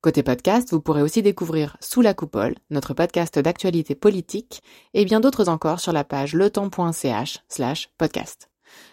Côté 0.00 0.22
podcast, 0.22 0.70
vous 0.70 0.80
pourrez 0.80 1.02
aussi 1.02 1.22
découvrir 1.22 1.76
Sous 1.80 2.02
la 2.02 2.14
coupole, 2.14 2.54
notre 2.70 2.94
podcast 2.94 3.36
d'actualité 3.36 3.96
politique, 3.96 4.62
et 4.94 5.04
bien 5.04 5.18
d'autres 5.18 5.48
encore 5.48 5.80
sur 5.80 5.92
la 5.92 6.04
page 6.04 6.34
letemps.ch 6.34 7.40
slash 7.48 7.90
podcast. 7.98 8.48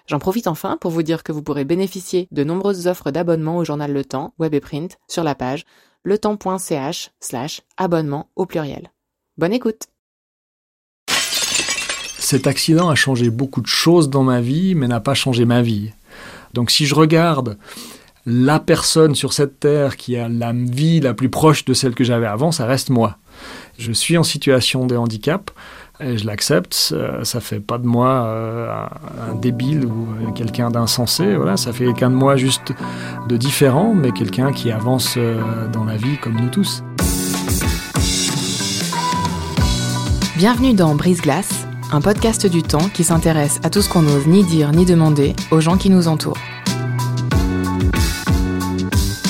J'en 0.08 0.18
profite 0.18 0.48
enfin 0.48 0.78
pour 0.82 0.90
vous 0.90 1.04
dire 1.04 1.22
que 1.22 1.32
vous 1.32 1.44
pourrez 1.44 1.64
bénéficier 1.64 2.28
de 2.32 2.44
nombreuses 2.44 2.88
offres 2.88 3.12
d'abonnement 3.12 3.58
au 3.58 3.64
journal 3.64 3.94
Le 3.94 4.04
Temps, 4.04 4.34
web 4.40 4.56
et 4.56 4.60
print, 4.60 4.98
sur 5.08 5.24
la 5.24 5.36
page 5.36 5.66
letemps.ch 6.06 7.12
slash 7.20 7.62
abonnement 7.78 8.32
au 8.36 8.48
pluriel. 8.48 8.92
Bonne 9.38 9.54
écoute 9.54 9.84
Cet 12.18 12.48
accident 12.48 12.90
a 12.90 12.96
changé 12.96 13.30
beaucoup 13.30 13.62
de 13.62 13.68
choses 13.68 14.10
dans 14.10 14.24
ma 14.24 14.42
vie, 14.42 14.74
mais 14.74 14.88
n'a 14.88 15.02
pas 15.02 15.14
changé 15.14 15.46
ma 15.46 15.62
vie. 15.62 15.92
Donc 16.54 16.72
si 16.72 16.88
je 16.88 16.96
regarde 16.96 17.60
la 18.26 18.60
personne 18.60 19.14
sur 19.14 19.34
cette 19.34 19.60
terre 19.60 19.98
qui 19.98 20.18
a 20.18 20.28
la 20.28 20.52
vie 20.52 21.00
la 21.00 21.14
plus 21.14 21.30
proche 21.30 21.64
de 21.66 21.74
celle 21.74 21.94
que 21.94 22.04
j'avais 22.04 22.26
avant, 22.26 22.52
ça 22.52 22.66
reste 22.66 22.90
moi. 22.90 23.18
Je 23.78 23.92
suis 23.92 24.18
en 24.18 24.24
situation 24.24 24.88
de 24.88 24.96
handicap 24.96 25.52
et 26.00 26.18
je 26.18 26.26
l'accepte. 26.26 26.92
Euh, 26.94 27.24
ça 27.24 27.40
fait 27.40 27.60
pas 27.60 27.78
de 27.78 27.86
moi 27.86 28.26
euh, 28.26 28.74
un 29.30 29.36
débile 29.36 29.86
ou 29.86 30.08
euh, 30.22 30.32
quelqu'un 30.32 30.72
d'insensé. 30.72 31.36
Voilà, 31.36 31.58
ça 31.58 31.72
fait 31.72 31.86
quelqu'un 31.86 32.10
de 32.10 32.16
moi 32.16 32.36
juste 32.36 32.74
de 33.28 33.38
différent, 33.38 33.94
mais 33.94 34.12
quelqu'un 34.12 34.52
qui 34.52 34.72
avance 34.72 35.18
dans 35.72 35.84
la 35.84 35.98
vie 35.98 36.18
comme 36.18 36.36
nous 36.40 36.50
tous. 36.50 36.84
Bienvenue 40.38 40.74
dans 40.74 40.96
Brise 40.96 41.22
Glace, 41.22 41.68
un 41.92 42.02
podcast 42.02 42.46
du 42.48 42.64
temps 42.64 42.90
qui 42.94 43.04
s'intéresse 43.04 43.60
à 43.64 43.70
tout 43.70 43.82
ce 43.82 43.90
qu'on 43.90 44.02
n'ose 44.02 44.28
ni 44.28 44.44
dire 44.44 44.72
ni 44.72 44.86
demander 44.86 45.36
aux 45.52 45.62
gens 45.62 45.78
qui 45.78 45.90
nous 45.90 46.08
entourent. 46.08 46.38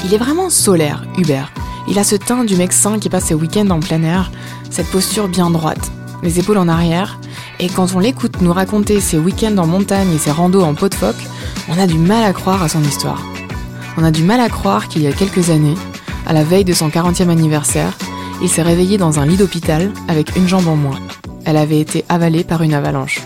Il 0.06 0.14
est 0.14 0.20
vraiment 0.20 0.52
solaire, 0.52 1.04
Hubert. 1.18 1.52
Il 1.88 1.98
a 1.98 2.04
ce 2.04 2.16
teint 2.16 2.44
du 2.44 2.56
mec 2.56 2.74
sain 2.74 3.00
qui 3.00 3.10
passe 3.10 3.26
ses 3.26 3.34
week-ends 3.34 3.72
en 3.72 3.80
plein 3.80 4.04
air, 4.04 4.32
cette 4.70 4.90
posture 4.92 5.28
bien 5.28 5.50
droite, 5.50 5.92
les 6.22 6.40
épaules 6.40 6.60
en 6.60 6.68
arrière, 6.68 7.20
et 7.60 7.70
quand 7.70 7.96
on 7.96 8.00
l'écoute 8.00 8.40
nous 8.42 8.54
raconter 8.54 9.00
ses 9.02 9.18
week-ends 9.18 9.58
en 9.58 9.66
montagne 9.66 10.14
et 10.14 10.20
ses 10.20 10.30
randos 10.30 10.62
en 10.62 10.76
peau 10.76 10.90
de 10.90 10.94
phoque, 10.94 11.16
on 11.70 11.80
a 11.80 11.88
du 11.88 11.98
mal 11.98 12.24
à 12.24 12.34
croire 12.34 12.62
à 12.62 12.70
son 12.70 12.84
histoire. 12.84 13.24
On 13.98 14.04
a 14.04 14.12
du 14.12 14.22
mal 14.22 14.42
à 14.42 14.50
croire 14.50 14.90
qu'il 14.90 15.02
y 15.02 15.08
a 15.08 15.12
quelques 15.12 15.50
années, 15.50 15.76
à 16.28 16.34
la 16.34 16.44
veille 16.44 16.66
de 16.66 16.74
son 16.74 16.90
40e 16.90 17.30
anniversaire, 17.30 17.98
il 18.44 18.50
s'est 18.50 18.62
réveillé 18.62 19.00
dans 19.00 19.20
un 19.20 19.26
lit 19.26 19.38
d'hôpital 19.38 19.92
avec 20.08 20.36
une 20.36 20.48
jambe 20.48 20.68
en 20.68 20.76
moins. 20.76 21.00
Elle 21.46 21.58
avait 21.58 21.80
été 21.80 22.06
avalée 22.10 22.44
par 22.44 22.62
une 22.62 22.76
avalanche. 22.76 23.22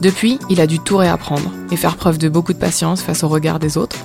Depuis, 0.00 0.38
il 0.48 0.60
a 0.60 0.68
dû 0.68 0.78
tout 0.78 0.98
réapprendre 0.98 1.50
et 1.72 1.76
faire 1.76 1.96
preuve 1.96 2.18
de 2.18 2.28
beaucoup 2.28 2.52
de 2.52 2.58
patience 2.58 3.02
face 3.02 3.24
au 3.24 3.28
regard 3.28 3.58
des 3.58 3.78
autres, 3.78 3.96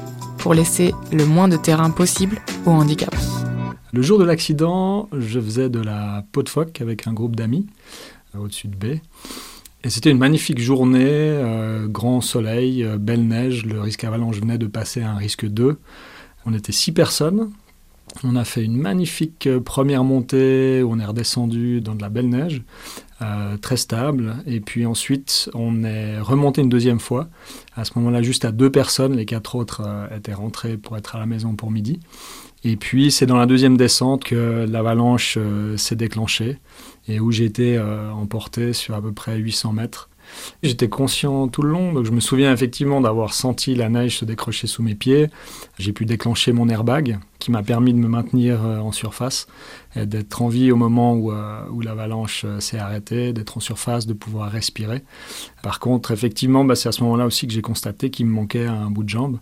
pour 0.41 0.55
laisser 0.55 0.93
le 1.11 1.25
moins 1.25 1.47
de 1.47 1.55
terrain 1.55 1.91
possible 1.91 2.39
au 2.65 2.71
handicap. 2.71 3.15
Le 3.93 4.01
jour 4.01 4.17
de 4.17 4.23
l'accident, 4.23 5.07
je 5.17 5.39
faisais 5.39 5.69
de 5.69 5.79
la 5.79 6.25
peau 6.31 6.41
de 6.41 6.49
phoque 6.49 6.81
avec 6.81 7.07
un 7.07 7.13
groupe 7.13 7.35
d'amis 7.35 7.67
euh, 8.35 8.39
au-dessus 8.39 8.67
de 8.67 8.75
baie. 8.75 9.01
Et 9.83 9.89
c'était 9.89 10.09
une 10.09 10.17
magnifique 10.17 10.59
journée, 10.59 11.05
euh, 11.05 11.87
grand 11.87 12.21
soleil, 12.21 12.83
euh, 12.83 12.97
belle 12.97 13.27
neige, 13.27 13.65
le 13.65 13.79
risque 13.81 14.03
avalanche 14.03 14.37
venait 14.39 14.57
de 14.57 14.67
passer 14.67 15.01
à 15.01 15.11
un 15.11 15.17
risque 15.17 15.45
2. 15.45 15.77
On 16.45 16.53
était 16.53 16.71
six 16.71 16.91
personnes. 16.91 17.51
On 18.23 18.35
a 18.35 18.43
fait 18.43 18.63
une 18.63 18.75
magnifique 18.75 19.47
première 19.63 20.03
montée 20.03 20.83
on 20.85 20.99
est 20.99 21.05
redescendu 21.05 21.81
dans 21.81 21.95
de 21.95 22.01
la 22.01 22.09
belle 22.09 22.27
neige, 22.27 22.61
très 23.61 23.77
stable. 23.77 24.37
Et 24.45 24.59
puis 24.59 24.85
ensuite, 24.85 25.49
on 25.53 25.83
est 25.83 26.19
remonté 26.19 26.61
une 26.61 26.69
deuxième 26.69 26.99
fois. 26.99 27.27
À 27.75 27.85
ce 27.85 27.91
moment-là, 27.95 28.21
juste 28.21 28.45
à 28.45 28.51
deux 28.51 28.71
personnes. 28.71 29.15
Les 29.15 29.25
quatre 29.25 29.55
autres 29.55 29.81
étaient 30.15 30.33
rentrés 30.33 30.77
pour 30.77 30.97
être 30.97 31.15
à 31.15 31.19
la 31.19 31.25
maison 31.25 31.55
pour 31.55 31.71
midi. 31.71 31.99
Et 32.63 32.75
puis 32.75 33.11
c'est 33.11 33.25
dans 33.25 33.37
la 33.37 33.45
deuxième 33.45 33.75
descente 33.75 34.23
que 34.23 34.65
l'avalanche 34.69 35.35
euh, 35.37 35.77
s'est 35.77 35.95
déclenchée 35.95 36.59
et 37.07 37.19
où 37.19 37.31
j'ai 37.31 37.45
été 37.45 37.77
euh, 37.77 38.11
emporté 38.11 38.73
sur 38.73 38.93
à 38.93 39.01
peu 39.01 39.11
près 39.11 39.37
800 39.37 39.73
mètres. 39.73 40.09
J'étais 40.61 40.87
conscient 40.87 41.47
tout 41.47 41.63
le 41.63 41.71
long, 41.71 41.91
donc 41.91 42.05
je 42.05 42.11
me 42.11 42.19
souviens 42.19 42.53
effectivement 42.53 43.01
d'avoir 43.01 43.33
senti 43.33 43.73
la 43.75 43.89
neige 43.89 44.19
se 44.19 44.25
décrocher 44.25 44.67
sous 44.67 44.83
mes 44.83 44.95
pieds. 44.95 45.27
J'ai 45.79 45.91
pu 45.91 46.05
déclencher 46.05 46.53
mon 46.53 46.69
airbag 46.69 47.19
qui 47.41 47.51
m'a 47.51 47.63
permis 47.63 47.91
de 47.91 47.97
me 47.97 48.07
maintenir 48.07 48.63
euh, 48.63 48.77
en 48.77 48.91
surface 48.91 49.47
d'être 49.95 50.41
en 50.41 50.47
vie 50.47 50.71
au 50.71 50.77
moment 50.77 51.15
où, 51.15 51.33
euh, 51.33 51.65
où 51.69 51.81
l'avalanche 51.81 52.43
euh, 52.45 52.61
s'est 52.61 52.77
arrêtée, 52.77 53.33
d'être 53.33 53.57
en 53.57 53.59
surface, 53.59 54.07
de 54.07 54.13
pouvoir 54.13 54.49
respirer. 54.49 55.03
Par 55.63 55.81
contre, 55.81 56.11
effectivement, 56.11 56.63
bah, 56.63 56.75
c'est 56.75 56.87
à 56.87 56.93
ce 56.93 57.03
moment-là 57.03 57.25
aussi 57.25 57.45
que 57.45 57.51
j'ai 57.51 57.61
constaté 57.61 58.09
qu'il 58.09 58.25
me 58.27 58.31
manquait 58.31 58.65
un 58.65 58.89
bout 58.89 59.03
de 59.03 59.09
jambe. 59.09 59.39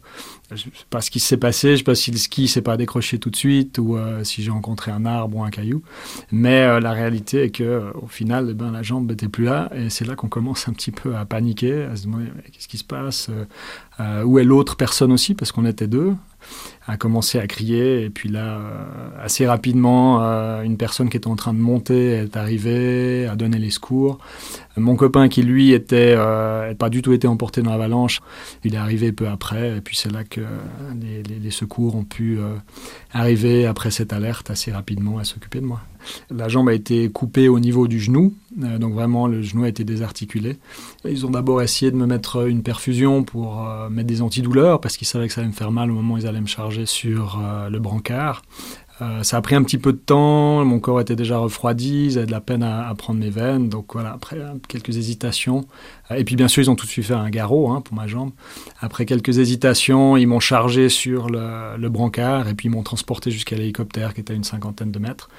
Je 0.50 0.54
ne 0.56 0.58
sais 0.58 0.86
pas 0.90 1.02
ce 1.02 1.12
qui 1.12 1.20
s'est 1.20 1.38
passé, 1.38 1.68
je 1.68 1.74
ne 1.74 1.78
sais 1.78 1.84
pas 1.84 1.94
si 1.94 2.10
le 2.10 2.18
ski 2.18 2.48
s'est 2.48 2.64
pas 2.64 2.78
décroché 2.78 3.20
tout 3.20 3.30
de 3.30 3.36
suite 3.36 3.78
ou 3.78 3.96
si 4.24 4.42
j'ai 4.42 4.50
rencontré 4.50 4.90
un 4.90 5.06
arbre 5.06 5.38
ou 5.38 5.44
un 5.44 5.52
caillou. 5.52 5.84
Mais 6.32 6.80
la 6.80 6.92
réalité 6.94 7.44
est 7.44 7.52
que 7.52 7.92
au 8.02 8.08
final, 8.08 8.48
eh 8.50 8.54
ben, 8.56 8.72
la 8.72 8.82
jambe 8.82 9.08
n'était 9.08 9.28
plus 9.28 9.44
là 9.44 9.70
et 9.76 9.92
c'est 9.92 10.06
là 10.06 10.16
qu'on 10.16 10.30
commence 10.30 10.68
un 10.68 10.74
petit 10.74 10.90
peu 10.92 11.16
à 11.16 11.26
paniquer, 11.26 11.84
à 11.84 11.96
se 11.96 12.06
demander 12.06 12.26
qu'est-ce 12.52 12.68
qui 12.68 12.80
se 12.80 12.84
passe, 12.84 13.30
où 14.26 14.40
est 14.40 14.44
l'autre 14.44 14.76
personne 14.76 15.12
aussi, 15.12 15.36
parce 15.36 15.52
qu'on 15.52 15.66
était 15.66 15.88
deux 15.88 16.16
a 16.90 16.98
commencé 16.98 17.40
à 17.40 17.48
crier. 17.48 18.04
Et 18.04 18.10
puis 18.10 18.30
là, 18.30 18.58
euh, 18.58 19.10
assez 19.24 19.48
rapidement, 19.48 20.24
euh, 20.24 20.64
une 20.64 20.78
personne 20.78 21.10
qui 21.10 21.18
était 21.18 21.28
en 21.28 21.36
train 21.36 21.54
de 21.54 21.60
monter 21.60 22.12
est 22.12 22.36
arrivée, 22.36 23.28
a 23.28 23.36
donné 23.36 23.60
les 23.60 23.70
secours. 23.70 24.18
Mon 24.76 24.96
copain 24.96 25.28
qui, 25.30 25.44
lui, 25.44 25.74
était 25.74 26.16
euh, 26.18 26.74
pas 26.74 26.90
du 26.90 27.02
tout 27.02 27.14
été 27.14 27.28
emporté 27.28 27.62
dans 27.62 27.72
l'avalanche, 27.72 28.22
il 28.64 28.74
est 28.74 28.78
arrivé 28.78 29.12
peu 29.12 29.28
après. 29.28 29.78
Et 29.78 29.82
puis 29.82 29.96
c'est 29.96 30.12
là 30.12 30.24
que 30.24 30.42
les, 31.00 31.52
secours 31.52 31.96
ont 31.96 32.04
pu 32.04 32.38
arriver 33.12 33.66
après 33.66 33.92
cette 33.92 34.14
alerte 34.14 34.50
assez 34.50 34.72
rapidement 34.72 35.18
à 35.18 35.24
s'occuper 35.24 35.60
de 35.60 35.66
moi. 35.66 35.82
La 36.30 36.48
jambe 36.48 36.70
a 36.70 36.74
été 36.74 37.10
coupée 37.10 37.50
au 37.50 37.60
niveau 37.60 37.88
du 37.88 38.00
genou, 38.00 38.34
donc 38.56 38.94
vraiment 38.94 39.28
le 39.28 39.42
genou 39.42 39.64
a 39.64 39.68
été 39.68 39.84
désarticulé. 39.84 40.58
Ils 41.04 41.26
ont 41.26 41.32
d'abord 41.32 41.62
essayé 41.62 41.92
de 41.92 41.98
me 41.98 42.06
mettre 42.06 42.48
une 42.48 42.62
perfusion 42.62 43.24
pour 43.24 43.68
mettre 43.90 44.08
des 44.08 44.22
antidouleurs 44.22 44.80
parce 44.80 44.96
qu'ils 44.96 45.08
savaient 45.08 45.28
que 45.28 45.34
ça 45.34 45.42
allait 45.42 45.50
me 45.50 45.56
faire 45.56 45.72
mal 45.72 45.92
au 45.92 45.96
moment 45.96 46.14
où 46.14 46.18
ils 46.20 46.28
allaient 46.30 46.42
me 46.42 46.48
charger 46.48 46.86
sur 46.86 47.40
euh, 47.44 47.70
le 47.70 47.80
brancard. 47.80 48.42
Euh, 49.02 49.24
ça 49.24 49.38
a 49.38 49.42
pris 49.42 49.56
un 49.56 49.64
petit 49.64 49.78
peu 49.78 49.94
de 49.94 49.98
temps, 49.98 50.66
mon 50.66 50.80
corps 50.80 51.00
était 51.00 51.16
déjà 51.16 51.38
refroidi, 51.38 52.12
j'avais 52.12 52.26
de 52.26 52.32
la 52.32 52.42
peine 52.42 52.64
à, 52.64 52.94
prendre 52.98 53.20
mes 53.20 53.30
veines, 53.30 53.70
donc 53.70 53.94
voilà, 53.94 54.12
après 54.12 54.38
quelques 54.68 54.98
hésitations. 54.98 55.68
Et 56.16 56.24
puis 56.24 56.36
bien 56.36 56.48
sûr, 56.48 56.64
ils 56.64 56.70
ont 56.70 56.76
tout 56.76 56.86
de 56.86 56.92
suite 56.92 57.06
fait 57.06 57.14
un 57.14 57.30
garrot 57.30 57.70
hein, 57.72 57.82
pour 57.82 57.96
ma 57.96 58.08
jambe. 58.08 58.32
Après 58.82 59.06
quelques 59.06 59.38
hésitations, 59.38 60.18
ils 60.18 60.26
m'ont 60.28 60.40
chargé 60.40 60.90
sur 60.90 61.30
le, 61.30 61.90
brancard 61.90 62.48
et 62.48 62.54
puis 62.54 62.68
ils 62.68 62.72
m'ont 62.72 62.84
transporté 62.84 63.32
jusqu'à 63.32 63.56
l'hélicoptère 63.56 64.14
qui 64.14 64.22
était 64.22 64.34
à 64.34 64.36
une 64.36 64.44
cinquantaine 64.44 64.92
de 64.92 65.00
mètres. 65.00 65.30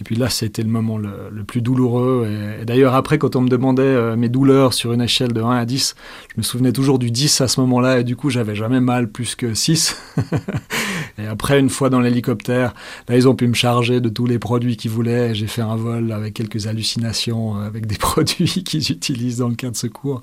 Et 0.00 0.04
puis 0.04 0.14
là, 0.16 0.28
c'était 0.28 0.62
le 0.62 0.68
moment 0.68 0.98
le, 0.98 1.44
plus 1.44 1.62
douloureux. 1.62 2.28
Et, 2.60 2.64
d'ailleurs, 2.64 2.94
après, 2.94 3.18
quand 3.18 3.36
on 3.36 3.40
me 3.40 3.48
demandait 3.48 3.82
euh, 3.82 4.16
mes 4.16 4.28
douleurs 4.28 4.74
sur 4.74 4.92
une 4.92 5.00
échelle 5.00 5.32
de 5.32 5.40
1 5.40 5.50
à 5.50 5.64
10, 5.64 5.94
je 6.32 6.34
me 6.38 6.42
souvenais 6.42 6.72
toujours 6.72 6.98
du 6.98 7.10
10 7.10 7.40
à 7.40 7.48
ce 7.48 7.60
moment-là 7.60 8.00
et 8.00 8.04
du 8.04 8.16
coup, 8.16 8.30
j'avais 8.30 8.54
jamais 8.54 8.80
mal 8.80 9.08
plus 9.08 9.34
que 9.36 9.54
6. 9.54 9.96
et 11.18 11.26
après, 11.26 11.60
une 11.60 11.70
fois 11.70 11.90
dans 11.90 12.00
l'hélicoptère, 12.00 12.74
Là, 13.08 13.16
ils 13.16 13.28
ont 13.28 13.34
pu 13.34 13.46
me 13.46 13.54
charger 13.54 14.00
de 14.00 14.08
tous 14.08 14.26
les 14.26 14.38
produits 14.38 14.76
qu'ils 14.76 14.90
voulaient. 14.90 15.34
J'ai 15.34 15.46
fait 15.46 15.62
un 15.62 15.76
vol 15.76 16.12
avec 16.12 16.34
quelques 16.34 16.66
hallucinations, 16.66 17.56
euh, 17.56 17.66
avec 17.66 17.86
des 17.86 17.96
produits 17.98 18.64
qu'ils 18.64 18.90
utilisent 18.90 19.38
dans 19.38 19.48
le 19.48 19.54
cas 19.54 19.70
de 19.70 19.76
secours. 19.76 20.15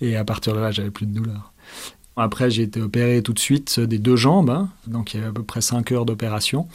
Et 0.00 0.16
à 0.16 0.24
partir 0.24 0.54
de 0.54 0.60
là, 0.60 0.70
j'avais 0.70 0.90
plus 0.90 1.06
de 1.06 1.12
douleur. 1.12 1.52
Après, 2.16 2.50
j'ai 2.50 2.64
été 2.64 2.82
opéré 2.82 3.22
tout 3.22 3.32
de 3.32 3.38
suite 3.38 3.80
des 3.80 3.98
deux 3.98 4.16
jambes, 4.16 4.50
hein. 4.50 4.68
donc 4.86 5.14
il 5.14 5.20
y 5.20 5.24
a 5.24 5.28
à 5.28 5.32
peu 5.32 5.42
près 5.42 5.60
5 5.60 5.90
heures 5.92 6.04
d'opération. 6.04 6.66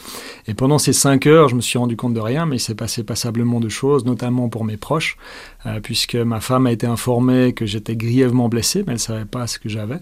Et 0.47 0.53
pendant 0.53 0.79
ces 0.79 0.93
5 0.93 1.27
heures, 1.27 1.49
je 1.49 1.55
me 1.55 1.61
suis 1.61 1.77
rendu 1.77 1.95
compte 1.95 2.13
de 2.13 2.19
rien, 2.19 2.45
mais 2.45 2.55
il 2.55 2.59
s'est 2.59 2.73
passé 2.73 3.03
passablement 3.03 3.59
de 3.59 3.69
choses, 3.69 4.05
notamment 4.05 4.49
pour 4.49 4.63
mes 4.63 4.77
proches, 4.77 5.17
euh, 5.65 5.79
puisque 5.81 6.15
ma 6.15 6.39
femme 6.39 6.65
a 6.67 6.71
été 6.71 6.87
informée 6.87 7.53
que 7.53 7.65
j'étais 7.65 7.95
grièvement 7.95 8.49
blessé, 8.49 8.79
mais 8.79 8.93
elle 8.93 8.93
ne 8.93 8.97
savait 8.97 9.25
pas 9.25 9.45
ce 9.45 9.59
que 9.59 9.69
j'avais. 9.69 9.99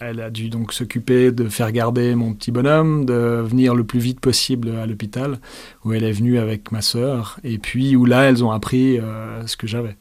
Elle 0.00 0.20
a 0.20 0.28
dû 0.28 0.48
donc 0.48 0.72
s'occuper 0.72 1.30
de 1.30 1.48
faire 1.48 1.70
garder 1.70 2.16
mon 2.16 2.34
petit 2.34 2.50
bonhomme, 2.50 3.04
de 3.04 3.44
venir 3.46 3.76
le 3.76 3.84
plus 3.84 4.00
vite 4.00 4.18
possible 4.18 4.70
à 4.70 4.86
l'hôpital, 4.86 5.38
où 5.84 5.92
elle 5.92 6.02
est 6.02 6.12
venue 6.12 6.38
avec 6.38 6.72
ma 6.72 6.82
sœur, 6.82 7.38
et 7.44 7.58
puis 7.58 7.94
où 7.94 8.06
là, 8.06 8.22
elles 8.24 8.42
ont 8.42 8.50
appris 8.50 8.98
euh, 8.98 9.46
ce 9.46 9.56
que 9.56 9.68
j'avais. 9.68 9.96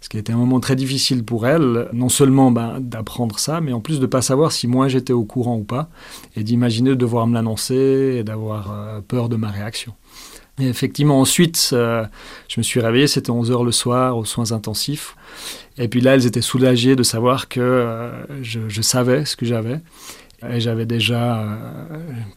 Ce 0.00 0.08
qui 0.08 0.16
a 0.16 0.20
été 0.20 0.32
un 0.32 0.36
moment 0.36 0.60
très 0.60 0.76
difficile 0.76 1.24
pour 1.24 1.46
elles, 1.46 1.88
non 1.92 2.08
seulement 2.08 2.50
ben, 2.50 2.80
d'apprendre 2.80 3.38
ça, 3.38 3.60
mais 3.60 3.72
en 3.72 3.80
plus 3.80 3.96
de 3.96 4.02
ne 4.02 4.06
pas 4.06 4.22
savoir 4.22 4.52
si 4.52 4.66
moi 4.66 4.88
j'étais 4.88 5.12
au 5.12 5.24
courant 5.24 5.56
ou 5.56 5.64
pas, 5.64 5.88
et 6.36 6.44
d'imaginer 6.44 6.90
de 6.90 6.94
devoir 6.94 7.26
me 7.26 7.34
l'annoncer 7.34 8.16
et 8.18 8.24
d'avoir 8.24 8.72
euh, 8.72 9.00
peur 9.00 9.28
de 9.28 9.36
ma 9.36 9.50
réaction. 9.50 9.94
Et 10.58 10.68
effectivement, 10.68 11.20
ensuite, 11.20 11.68
je 11.72 12.06
me 12.56 12.62
suis 12.62 12.80
réveillé, 12.80 13.06
c'était 13.06 13.28
11 13.28 13.50
heures 13.50 13.64
le 13.64 13.72
soir, 13.72 14.16
aux 14.16 14.24
soins 14.24 14.52
intensifs. 14.52 15.14
Et 15.76 15.86
puis 15.86 16.00
là, 16.00 16.14
elles 16.14 16.24
étaient 16.24 16.40
soulagées 16.40 16.96
de 16.96 17.02
savoir 17.02 17.48
que 17.48 18.10
je, 18.40 18.60
je 18.66 18.80
savais 18.80 19.26
ce 19.26 19.36
que 19.36 19.44
j'avais. 19.44 19.80
Et 20.48 20.60
j'avais 20.60 20.84
déjà 20.84 21.40
euh, 21.40 21.56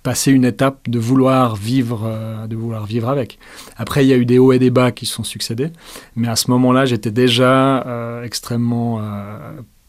passé 0.04 0.32
une 0.32 0.46
étape 0.46 0.90
de 0.90 1.00
vouloir 1.00 1.56
vivre, 1.56 2.04
euh, 2.06 2.48
de 2.48 2.56
vouloir 2.56 2.86
vivre 2.86 3.10
avec. 3.10 3.40
Après, 3.76 4.06
il 4.06 4.08
y 4.08 4.14
a 4.14 4.18
eu 4.18 4.26
des 4.26 4.40
hauts 4.40 4.54
et 4.54 4.60
des 4.60 4.70
bas 4.70 4.92
qui 4.92 5.06
se 5.06 5.14
sont 5.14 5.24
succédés, 5.24 5.70
mais 6.16 6.30
à 6.30 6.36
ce 6.36 6.50
moment-là, 6.52 6.86
j'étais 6.86 7.12
déjà 7.12 7.86
euh, 7.86 8.24
extrêmement 8.24 9.02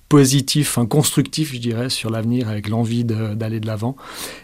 positif, 0.09 0.77
un 0.77 0.87
constructif, 0.87 1.55
je 1.55 1.61
dirais, 1.61 1.89
sur 1.89 2.11
l'avenir, 2.11 2.49
avec 2.49 2.69
l'envie 2.69 3.05
d'aller 3.05 3.61
de 3.61 3.67
l'avant. 3.67 3.95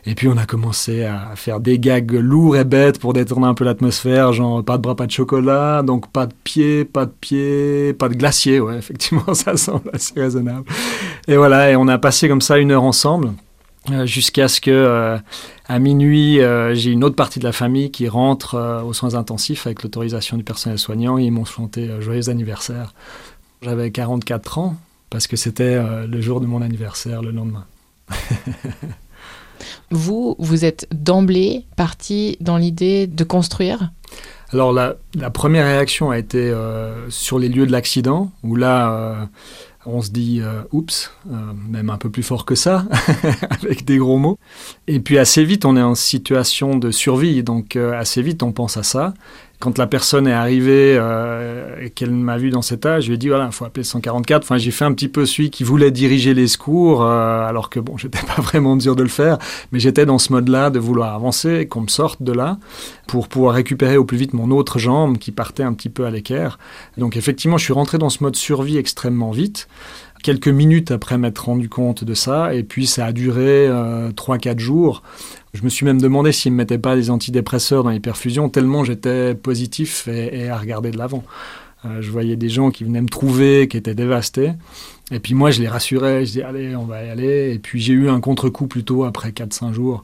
Et 0.06 0.14
puis 0.14 0.28
on 0.28 0.36
a 0.36 0.46
commencé 0.46 1.02
à 1.02 1.32
faire 1.34 1.58
des 1.58 1.80
gags 1.80 2.12
lourds 2.12 2.56
et 2.56 2.64
bêtes 2.64 3.00
pour 3.00 3.12
détourner 3.12 3.48
un 3.48 3.54
peu 3.54 3.64
l'atmosphère, 3.64 4.32
genre 4.32 4.64
pas 4.64 4.76
de 4.76 4.82
bras, 4.82 4.94
pas 4.94 5.06
de 5.06 5.10
chocolat, 5.10 5.82
donc 5.82 6.08
pas 6.12 6.26
de 6.26 6.34
pied, 6.44 6.84
pas 6.84 7.04
de 7.04 7.12
pied, 7.20 7.92
pas 7.94 8.08
de 8.08 8.14
glacier. 8.14 8.60
Ouais, 8.60 8.76
effectivement, 8.78 9.34
ça 9.34 9.56
semble 9.56 9.90
assez 9.92 10.18
raisonnable. 10.18 10.66
Et 11.26 11.36
voilà, 11.36 11.72
et 11.72 11.76
on 11.76 11.88
a 11.88 11.98
passé 11.98 12.28
comme 12.28 12.40
ça 12.40 12.58
une 12.58 12.70
heure 12.70 12.84
ensemble. 12.84 13.32
Euh, 13.90 14.06
jusqu'à 14.06 14.48
ce 14.48 14.60
que 14.60 14.70
euh, 14.70 15.18
à 15.68 15.78
minuit 15.78 16.40
euh, 16.40 16.74
j'ai 16.74 16.90
une 16.90 17.04
autre 17.04 17.14
partie 17.14 17.38
de 17.38 17.44
la 17.44 17.52
famille 17.52 17.90
qui 17.90 18.08
rentre 18.08 18.82
aux 18.84 18.92
soins 18.92 19.14
intensifs 19.14 19.66
avec 19.66 19.82
l'autorisation 19.82 20.36
du 20.36 20.44
personnel 20.44 20.78
soignant 20.78 21.18
et 21.18 21.24
ils 21.24 21.30
m'ont 21.30 21.44
chanté 21.44 21.88
joyeux 22.00 22.28
anniversaire. 22.28 22.94
J'avais 23.62 23.90
44 23.90 24.58
ans 24.58 24.76
parce 25.10 25.26
que 25.26 25.36
c'était 25.36 25.80
le 26.06 26.20
jour 26.20 26.40
de 26.40 26.46
mon 26.46 26.62
anniversaire 26.62 27.22
le 27.22 27.30
lendemain. 27.30 27.64
vous, 29.90 30.36
vous 30.38 30.64
êtes 30.64 30.86
d'emblée 30.92 31.64
parti 31.76 32.36
dans 32.40 32.56
l'idée 32.56 33.06
de 33.06 33.24
construire? 33.24 33.92
Alors 34.52 34.72
la, 34.72 34.94
la, 35.14 35.30
première 35.30 35.66
réaction 35.66 36.10
a 36.10 36.18
été 36.18 36.54
sur 37.08 37.38
les 37.38 37.48
lieux 37.48 37.66
de 37.66 37.72
l'accident, 37.72 38.30
où 38.44 38.54
là, 38.54 39.28
on 39.86 40.02
se 40.02 40.10
dit 40.10 40.40
euh, 40.42 40.62
oups, 40.72 41.12
euh, 41.30 41.36
même 41.68 41.90
un 41.90 41.96
peu 41.96 42.10
plus 42.10 42.22
fort 42.22 42.44
que 42.44 42.54
ça, 42.54 42.84
avec 43.50 43.84
des 43.84 43.98
gros 43.98 44.18
mots. 44.18 44.38
Et 44.88 45.00
puis 45.00 45.18
assez 45.18 45.44
vite, 45.44 45.64
on 45.64 45.76
est 45.76 45.82
en 45.82 45.94
situation 45.94 46.76
de 46.76 46.90
survie, 46.90 47.42
donc 47.42 47.76
euh, 47.76 47.98
assez 47.98 48.22
vite, 48.22 48.42
on 48.42 48.52
pense 48.52 48.76
à 48.76 48.82
ça. 48.82 49.14
Quand 49.58 49.78
la 49.78 49.86
personne 49.86 50.26
est 50.26 50.32
arrivée 50.32 50.96
euh, 50.98 51.80
et 51.80 51.90
qu'elle 51.90 52.10
m'a 52.10 52.36
vu 52.36 52.50
dans 52.50 52.62
cet 52.62 52.84
âge, 52.84 53.04
je 53.04 53.08
lui 53.08 53.14
ai 53.14 53.18
dit 53.18 53.28
voilà, 53.28 53.46
il 53.46 53.52
faut 53.52 53.64
appeler 53.64 53.84
144. 53.84 54.42
Enfin, 54.42 54.58
j'ai 54.58 54.70
fait 54.70 54.84
un 54.84 54.92
petit 54.92 55.08
peu 55.08 55.24
celui 55.24 55.50
qui 55.50 55.64
voulait 55.64 55.90
diriger 55.90 56.34
les 56.34 56.46
secours, 56.46 57.02
euh, 57.02 57.46
alors 57.46 57.70
que 57.70 57.80
bon, 57.80 57.96
j'étais 57.98 58.18
pas 58.18 58.42
vraiment 58.42 58.72
en 58.72 58.74
mesure 58.76 58.96
de 58.96 59.02
le 59.02 59.08
faire, 59.08 59.38
mais 59.72 59.80
j'étais 59.80 60.04
dans 60.04 60.18
ce 60.18 60.32
mode-là 60.32 60.70
de 60.70 60.78
vouloir 60.78 61.14
avancer 61.14 61.66
qu'on 61.66 61.82
me 61.82 61.88
sorte 61.88 62.22
de 62.22 62.32
là 62.32 62.58
pour 63.06 63.28
pouvoir 63.28 63.54
récupérer 63.54 63.96
au 63.96 64.04
plus 64.04 64.18
vite 64.18 64.34
mon 64.34 64.50
autre 64.50 64.78
jambe 64.78 65.18
qui 65.18 65.32
partait 65.32 65.62
un 65.62 65.72
petit 65.72 65.88
peu 65.88 66.04
à 66.04 66.10
l'équerre. 66.10 66.58
Donc 66.98 67.16
effectivement, 67.16 67.56
je 67.56 67.64
suis 67.64 67.72
rentré 67.72 67.98
dans 67.98 68.10
ce 68.10 68.22
mode 68.22 68.36
survie 68.36 68.76
extrêmement 68.76 69.30
vite 69.30 69.68
quelques 70.26 70.48
minutes 70.48 70.90
après 70.90 71.18
m'être 71.18 71.44
rendu 71.44 71.68
compte 71.68 72.02
de 72.02 72.12
ça, 72.12 72.52
et 72.52 72.64
puis 72.64 72.88
ça 72.88 73.06
a 73.06 73.12
duré 73.12 73.68
euh, 73.68 74.10
3-4 74.10 74.58
jours. 74.58 75.04
Je 75.54 75.62
me 75.62 75.68
suis 75.68 75.86
même 75.86 76.00
demandé 76.00 76.32
s'ils 76.32 76.50
ne 76.50 76.56
mettaient 76.56 76.78
pas 76.78 76.96
des 76.96 77.10
antidépresseurs 77.10 77.84
dans 77.84 77.90
les 77.90 78.00
perfusions, 78.00 78.48
tellement 78.48 78.82
j'étais 78.82 79.36
positif 79.36 80.08
et, 80.08 80.48
à 80.48 80.58
regarder 80.58 80.90
de 80.90 80.98
l'avant. 80.98 81.22
Euh, 81.84 82.02
je 82.02 82.10
voyais 82.10 82.34
des 82.34 82.48
gens 82.48 82.72
qui 82.72 82.82
venaient 82.82 83.02
me 83.02 83.08
trouver, 83.08 83.68
qui 83.68 83.76
étaient 83.76 83.94
dévastés. 83.94 84.50
Et 85.12 85.20
puis 85.20 85.34
moi, 85.34 85.52
je 85.52 85.60
les 85.60 85.68
rassurais, 85.68 86.22
je 86.22 86.32
disais, 86.32 86.42
allez, 86.42 86.74
on 86.74 86.86
va 86.86 87.04
y 87.04 87.08
aller. 87.08 87.52
Et 87.54 87.60
puis 87.60 87.80
j'ai 87.80 87.92
eu 87.92 88.08
un 88.08 88.18
contre-coup 88.18 88.66
plutôt 88.66 89.04
après 89.04 89.30
4-5 89.30 89.74
jours, 89.74 90.02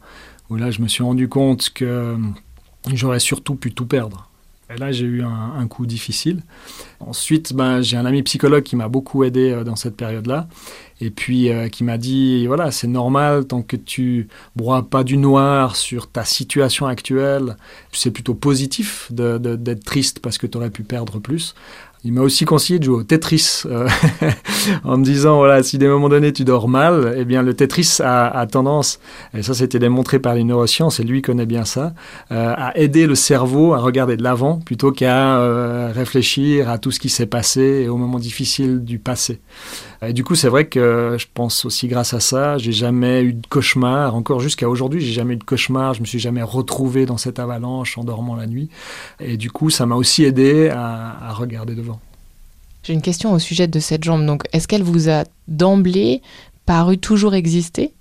où 0.51 0.55
là, 0.55 0.71
je 0.71 0.83
me 0.83 0.87
suis 0.87 1.03
rendu 1.03 1.29
compte 1.29 1.71
que 1.75 2.15
j'aurais 2.95 3.19
surtout 3.19 3.57
pu 3.57 3.73
tout 3.73 3.87
perdre. 3.87 4.29
Et 4.75 4.79
là, 4.79 4.93
j'ai 4.93 5.05
eu 5.05 5.23
un, 5.23 5.67
coup 5.67 5.87
difficile. 5.87 6.43
Ensuite, 7.01 7.53
ben, 7.53 7.83
j'ai 7.83 7.97
un 7.97 8.05
ami 8.05 8.23
psychologue 8.23 8.63
qui 8.63 8.77
m'a 8.77 8.89
beaucoup 8.89 9.25
aidé 9.25 9.51
euh, 9.51 9.65
dans 9.65 9.77
cette 9.77 9.97
période-là. 9.97 10.49
Et 11.01 11.11
puis, 11.11 11.51
euh, 11.51 11.69
qui 11.69 11.85
m'a 11.85 11.99
dit 11.99 12.47
voilà, 12.47 12.71
c'est 12.71 12.87
normal, 12.87 13.47
tant 13.47 13.63
que 13.63 13.77
tu 13.77 14.29
broies 14.55 14.89
pas 14.89 15.05
du 15.05 15.17
noir 15.17 15.77
sur 15.77 16.09
ta 16.09 16.25
situation 16.25 16.87
actuelle, 16.87 17.57
c'est 17.93 18.13
plutôt 18.13 18.35
positif 18.35 19.11
d'être 19.13 19.85
triste 19.85 20.21
parce 20.21 20.39
que 20.39 20.47
tu 20.47 20.59
aurais 20.59 20.71
pu 20.71 20.85
perdre 20.85 21.19
plus. 21.19 21.55
Il 22.05 22.13
m'a 22.13 22.23
aussi 22.23 22.45
conseillé 22.45 22.81
de 22.81 22.85
jouer 22.85 22.97
au 22.97 23.03
Tetris 23.05 23.63
euh, 23.67 23.89
en 24.85 24.99
me 24.99 25.05
disant 25.05 25.37
voilà 25.37 25.63
si 25.63 25.79
des 25.79 25.87
moments 25.87 26.09
donnés 26.09 26.33
tu 26.33 26.45
dors 26.45 26.69
mal, 26.69 27.15
eh 27.17 27.25
bien 27.25 27.43
le 27.43 27.55
Tetris 27.55 27.99
a, 28.03 28.45
tendance 28.51 28.99
et 29.35 29.43
ça 29.43 29.55
c'était 29.55 29.79
démontré 29.79 30.19
par 30.19 30.35
les 30.35 30.43
neurosciences 30.43 30.99
et 30.99 31.05
lui 31.05 31.23
connaît 31.23 31.47
bien 31.47 31.65
ça 31.65 31.95
euh, 32.33 32.55
à 32.57 32.77
aider 32.77 33.07
le 33.07 33.15
cerveau 33.15 33.73
à 33.73 33.79
regarder 33.79 34.17
de 34.17 34.25
l'avant 34.25 34.59
plutôt 34.59 34.91
qu'à 34.91 35.39
euh, 35.39 35.93
réfléchir 35.95 36.69
à 36.69 36.79
tout 36.79 36.91
ce 36.91 36.99
qui 36.99 37.09
s'est 37.09 37.27
passé 37.27 37.85
et 37.85 37.89
aux 37.89 37.97
moments 37.97 38.19
difficiles 38.19 38.83
du 38.83 38.99
passé. 38.99 39.41
Du 40.11 40.25
coup 40.25 40.35
c'est 40.35 40.49
vrai 40.49 40.67
que 40.67 41.17
je 41.19 41.27
pense 41.33 41.65
aussi 41.65 41.87
grâce 41.87 42.13
à 42.13 42.19
ça 42.19 42.59
j'ai 42.59 42.73
jamais 42.73 43.23
eu 43.23 43.35
de 43.35 43.47
cauchemar 43.47 44.17
encore 44.17 44.41
jusqu'à 44.41 44.69
aujourd'hui 44.69 45.01
j'ai 45.01 45.13
jamais 45.13 45.35
eu 45.35 45.37
de 45.37 45.45
cauchemar 45.45 45.95
je 45.95 46.01
me 46.01 46.07
suis 46.07 46.19
jamais 46.19 46.43
retrouvé 46.43 47.07
dans 47.07 47.19
cette 47.19 47.39
avalanche 47.39 47.97
en 47.99 48.03
dormant 48.03 48.35
la 48.35 48.49
nuit 48.49 48.69
et 49.21 49.37
du 49.37 49.53
coup 49.53 49.71
ça 49.71 49.87
m'a 49.87 49.95
aussi 49.95 50.25
aidé 50.25 50.71
à, 50.71 51.29
à 51.29 51.33
regarder 51.33 51.77
devant. 51.77 52.01
J'ai 52.83 52.95
une 52.95 53.03
question 53.03 53.33
au 53.33 53.39
sujet 53.39 53.69
de 53.69 53.79
cette 53.79 54.03
jambe. 54.03 54.27
Donc, 54.27 54.43
est-ce 54.53 54.67
qu'elle 54.67 54.83
vous 54.83 55.09
a 55.09 55.25
d'emblée 55.47 56.21
paru 56.67 56.99
toujours 56.99 57.35
exister? 57.35 57.93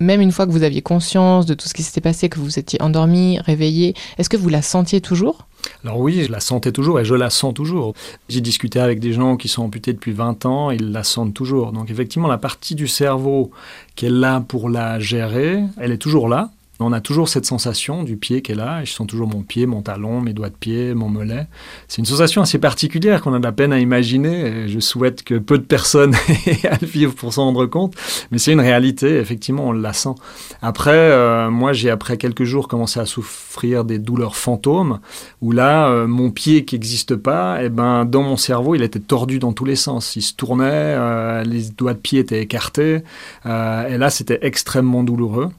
Même 0.00 0.20
une 0.20 0.32
fois 0.32 0.46
que 0.46 0.52
vous 0.52 0.62
aviez 0.62 0.82
conscience 0.82 1.46
de 1.46 1.54
tout 1.54 1.68
ce 1.68 1.74
qui 1.74 1.82
s'était 1.82 2.00
passé, 2.00 2.28
que 2.28 2.38
vous 2.38 2.58
étiez 2.58 2.80
endormi, 2.82 3.38
réveillé, 3.40 3.94
est-ce 4.18 4.28
que 4.28 4.36
vous 4.36 4.48
la 4.48 4.62
sentiez 4.62 5.00
toujours? 5.00 5.46
Alors 5.84 5.98
oui, 5.98 6.24
je 6.26 6.32
la 6.32 6.40
sentais 6.40 6.72
toujours 6.72 7.00
et 7.00 7.04
je 7.04 7.14
la 7.14 7.30
sens 7.30 7.54
toujours. 7.54 7.94
J'ai 8.28 8.40
discuté 8.40 8.80
avec 8.80 9.00
des 9.00 9.12
gens 9.12 9.36
qui 9.36 9.48
sont 9.48 9.62
amputés 9.62 9.92
depuis 9.92 10.12
20 10.12 10.46
ans, 10.46 10.70
ils 10.70 10.92
la 10.92 11.02
sentent 11.02 11.34
toujours. 11.34 11.72
Donc 11.72 11.90
effectivement, 11.90 12.28
la 12.28 12.38
partie 12.38 12.74
du 12.74 12.88
cerveau 12.88 13.50
qui 13.96 14.06
est 14.06 14.10
là 14.10 14.40
pour 14.40 14.68
la 14.68 14.98
gérer, 15.00 15.62
elle 15.78 15.92
est 15.92 15.98
toujours 15.98 16.28
là. 16.28 16.50
On 16.82 16.92
a 16.92 17.00
toujours 17.00 17.28
cette 17.28 17.44
sensation 17.44 18.04
du 18.04 18.16
pied 18.16 18.40
qui 18.40 18.52
est 18.52 18.54
là, 18.54 18.82
je 18.84 18.92
sens 18.92 19.06
toujours 19.06 19.28
mon 19.28 19.42
pied, 19.42 19.66
mon 19.66 19.82
talon, 19.82 20.22
mes 20.22 20.32
doigts 20.32 20.48
de 20.48 20.54
pied, 20.54 20.94
mon 20.94 21.08
mollet. 21.08 21.46
C'est 21.88 21.98
une 21.98 22.06
sensation 22.06 22.40
assez 22.40 22.58
particulière 22.58 23.20
qu'on 23.20 23.34
a 23.34 23.38
de 23.38 23.44
la 23.44 23.52
peine 23.52 23.72
à 23.74 23.78
imaginer, 23.78 24.46
et 24.46 24.68
je 24.68 24.80
souhaite 24.80 25.22
que 25.22 25.34
peu 25.34 25.58
de 25.58 25.62
personnes 25.62 26.14
aient 26.46 26.66
à 26.66 26.78
le 26.80 26.86
vivre 26.86 27.14
pour 27.14 27.34
s'en 27.34 27.44
rendre 27.44 27.66
compte, 27.66 27.94
mais 28.30 28.38
c'est 28.38 28.52
une 28.52 28.60
réalité, 28.60 29.18
effectivement, 29.18 29.68
on 29.68 29.72
la 29.72 29.92
sent. 29.92 30.14
Après, 30.62 30.90
euh, 30.90 31.50
moi, 31.50 31.74
j'ai 31.74 31.90
après 31.90 32.16
quelques 32.16 32.44
jours 32.44 32.66
commencé 32.66 32.98
à 32.98 33.04
souffrir 33.04 33.84
des 33.84 33.98
douleurs 33.98 34.36
fantômes, 34.36 35.00
où 35.42 35.52
là, 35.52 35.88
euh, 35.88 36.06
mon 36.06 36.30
pied 36.30 36.64
qui 36.64 36.76
n'existe 36.76 37.14
pas, 37.14 37.62
eh 37.62 37.68
ben, 37.68 38.06
dans 38.06 38.22
mon 38.22 38.38
cerveau, 38.38 38.74
il 38.74 38.82
était 38.82 39.00
tordu 39.00 39.38
dans 39.38 39.52
tous 39.52 39.66
les 39.66 39.76
sens. 39.76 40.16
Il 40.16 40.22
se 40.22 40.32
tournait, 40.32 40.64
euh, 40.70 41.44
les 41.44 41.68
doigts 41.76 41.94
de 41.94 41.98
pied 41.98 42.20
étaient 42.20 42.40
écartés, 42.40 43.02
et 43.44 43.98
là, 43.98 44.08
c'était 44.08 44.38
extrêmement 44.42 45.02
douloureux. 45.02 45.50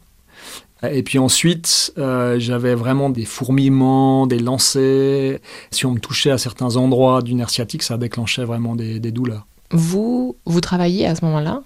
Et 0.89 1.03
puis 1.03 1.19
ensuite, 1.19 1.93
euh, 1.97 2.39
j'avais 2.39 2.73
vraiment 2.73 3.09
des 3.09 3.25
fourmillements, 3.25 4.25
des 4.25 4.39
lancers. 4.39 5.39
Si 5.69 5.85
on 5.85 5.91
me 5.91 5.99
touchait 5.99 6.31
à 6.31 6.37
certains 6.37 6.75
endroits 6.75 7.21
du 7.21 7.35
nerf 7.35 7.49
sciatique, 7.49 7.83
ça 7.83 7.97
déclenchait 7.97 8.45
vraiment 8.45 8.75
des, 8.75 8.99
douleurs. 9.11 9.45
Vous, 9.69 10.35
vous 10.45 10.61
travaillez 10.61 11.05
à 11.05 11.15
ce 11.15 11.23
moment-là? 11.25 11.61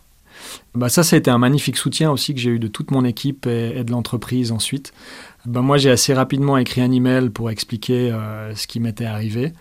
Bah 0.75 0.89
ça, 0.89 1.03
ça 1.03 1.15
a 1.15 1.19
été 1.19 1.31
un 1.31 1.38
magnifique 1.38 1.77
soutien 1.77 2.12
aussi 2.12 2.34
que 2.34 2.41
j'ai 2.41 2.50
eu 2.50 2.60
de 2.60 2.67
toute 2.67 2.91
mon 2.91 3.05
équipe 3.05 3.48
et, 3.48 3.84
de 3.84 3.91
l'entreprise 3.91 4.51
ensuite. 4.51 4.93
Bah 5.45 5.62
moi, 5.62 5.77
j'ai 5.77 5.91
assez 5.91 6.13
rapidement 6.13 6.57
écrit 6.57 6.81
un 6.81 6.91
email 6.91 7.29
pour 7.29 7.50
expliquer 7.50 8.12
euh, 8.12 8.53
ce 8.53 8.67
qui 8.67 8.79
m'était 8.81 9.05
arrivé. 9.05 9.53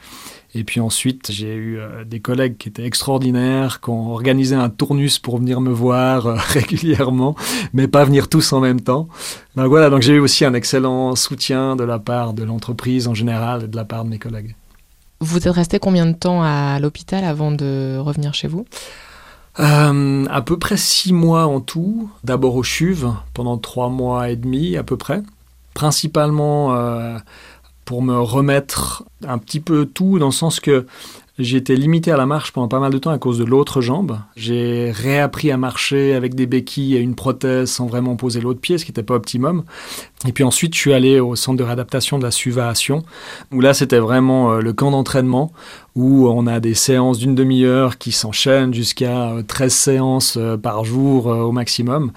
Et 0.57 0.63
puis 0.63 0.79
ensuite, 0.81 1.33
j'ai 1.33 1.55
eu 1.55 1.79
euh, 1.79 2.05
des 2.05 2.21
collègues 2.21 2.57
qui 2.57 2.69
étaient 2.69 2.85
extraordinaires, 2.85 3.81
qui 3.81 3.91
ont 3.91 4.13
organisé 4.13 4.55
un 4.55 4.69
tournus 4.69 5.19
pour 5.19 5.39
venir 5.39 5.61
me 5.61 5.73
voir 5.73 6.27
euh, 6.27 6.37
régulièrement, 6.49 7.35
mais 7.73 7.89
pas 7.89 8.05
venir 8.05 8.29
tous 8.29 8.53
en 8.53 8.61
même 8.61 8.81
temps. 8.81 9.09
Donc 9.57 9.67
voilà, 9.67 9.91
donc 9.91 10.03
j'ai 10.03 10.15
eu 10.15 10.21
aussi 10.21 10.45
un 10.45 10.55
excellent 10.55 11.17
soutien 11.17 11.75
de 11.75 11.83
la 11.83 11.99
part 11.99 12.35
de 12.35 12.45
l'entreprise 12.45 13.09
en 13.09 13.15
général 13.15 13.65
et 13.65 13.69
de 13.69 13.77
la 13.77 13.85
part 13.85 14.05
de 14.05 14.11
mes 14.11 14.19
collègues. 14.19 14.55
Vous 15.21 15.39
êtes 15.39 15.55
resté 15.55 15.79
combien 15.81 16.07
de 16.07 16.13
temps 16.13 16.43
à 16.43 16.79
l'hôpital 16.79 17.25
avant 17.25 17.51
de 17.51 17.97
revenir 17.99 18.33
chez 18.35 18.47
vous? 18.47 18.65
Euh, 19.59 20.27
À 20.31 20.43
peu 20.43 20.59
près 20.59 20.77
six 20.77 21.13
mois 21.13 21.47
en 21.47 21.61
tout. 21.61 22.11
D'abord 22.23 22.55
au 22.55 22.63
CHUV, 22.63 23.09
pendant 23.33 23.59
trois 23.59 23.89
mois 23.89 24.31
et 24.31 24.37
demi 24.37 24.77
à 24.77 24.85
peu 24.85 24.97
près. 24.97 25.23
Principalement 25.73 26.73
pour 27.85 28.03
me 28.03 28.19
remettre 28.19 29.05
un 29.27 29.39
petit 29.39 29.61
peu 29.61 29.87
tout, 29.87 30.19
dans 30.19 30.27
le 30.27 30.33
sens 30.33 30.61
que 30.61 30.87
j'ai 31.39 31.57
été 31.57 31.75
limité 31.75 32.13
à 32.13 32.17
la 32.17 32.27
marche 32.27 32.53
pendant 32.53 32.69
pas 32.69 32.79
mal 32.79 32.93
de 32.93 32.99
temps 32.99 33.11
à 33.11 33.19
cause 33.19 33.39
de 33.39 33.45
l'autre 33.45 33.81
jambe. 33.81 34.21
J'ai 34.37 34.93
réappris 34.93 35.51
à 35.51 35.57
marcher 35.57 36.15
avec 36.15 36.37
des 36.37 36.47
béquilles 36.47 36.95
et 36.95 37.01
une 37.01 37.17
prothèse 37.17 37.71
sans 37.71 37.87
vraiment 37.87 38.15
poser 38.15 38.41
l'autre 38.41 38.61
pied, 38.61 38.79
ce 38.79 38.85
qui 38.85 38.93
n'était 38.93 39.03
pas 39.03 39.15
optimum. 39.15 39.65
Et 40.29 40.33
puis 40.33 40.45
ensuite, 40.45 40.75
je 40.75 40.79
suis 40.79 40.93
allé 40.93 41.19
au 41.19 41.35
centre 41.35 41.59
de 41.59 41.65
réadaptation 41.65 42.19
de 42.19 42.23
la 42.23 42.31
SUVAation, 42.31 43.03
où 43.53 43.61
là, 43.61 43.75
c'était 43.75 43.99
vraiment 43.99 44.53
euh, 44.53 44.61
le 44.61 44.73
camp 44.73 44.93
d'entraînement, 44.93 45.53
où 45.95 46.29
on 46.29 46.47
a 46.47 46.61
des 46.61 46.75
séances 46.75 47.19
d'une 47.19 47.35
demi-heure 47.35 47.99
qui 47.99 48.13
s'enchaînent 48.13 48.75
jusqu'à 48.75 49.33
13 49.47 49.73
séances 49.73 50.39
par 50.63 50.85
jour 50.85 51.27
au 51.27 51.53
maximum 51.53 52.13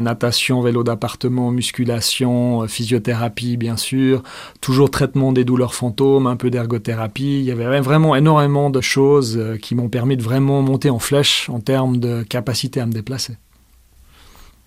natation, 0.00 0.60
vélo 0.60 0.84
d'appartement, 0.84 1.50
musculation, 1.50 2.62
euh, 2.62 2.66
physiothérapie 2.66 3.56
bien 3.56 3.76
sûr, 3.76 4.22
toujours 4.60 4.90
traitement 4.90 5.32
des 5.32 5.44
douleurs 5.44 5.74
fantômes, 5.74 6.26
un 6.26 6.36
peu 6.36 6.50
d'ergothérapie. 6.50 7.38
Il 7.40 7.44
y 7.44 7.50
avait 7.50 7.80
vraiment 7.80 8.14
énormément 8.16 8.70
de 8.70 8.80
choses 8.80 9.36
euh, 9.36 9.56
qui 9.56 9.74
m'ont 9.74 9.88
permis 9.88 10.16
de 10.16 10.22
vraiment 10.22 10.62
monter 10.62 10.90
en 10.90 10.98
flèche 10.98 11.48
en 11.48 11.60
termes 11.60 11.98
de 11.98 12.22
capacité 12.22 12.80
à 12.80 12.86
me 12.86 12.92
déplacer. 12.92 13.36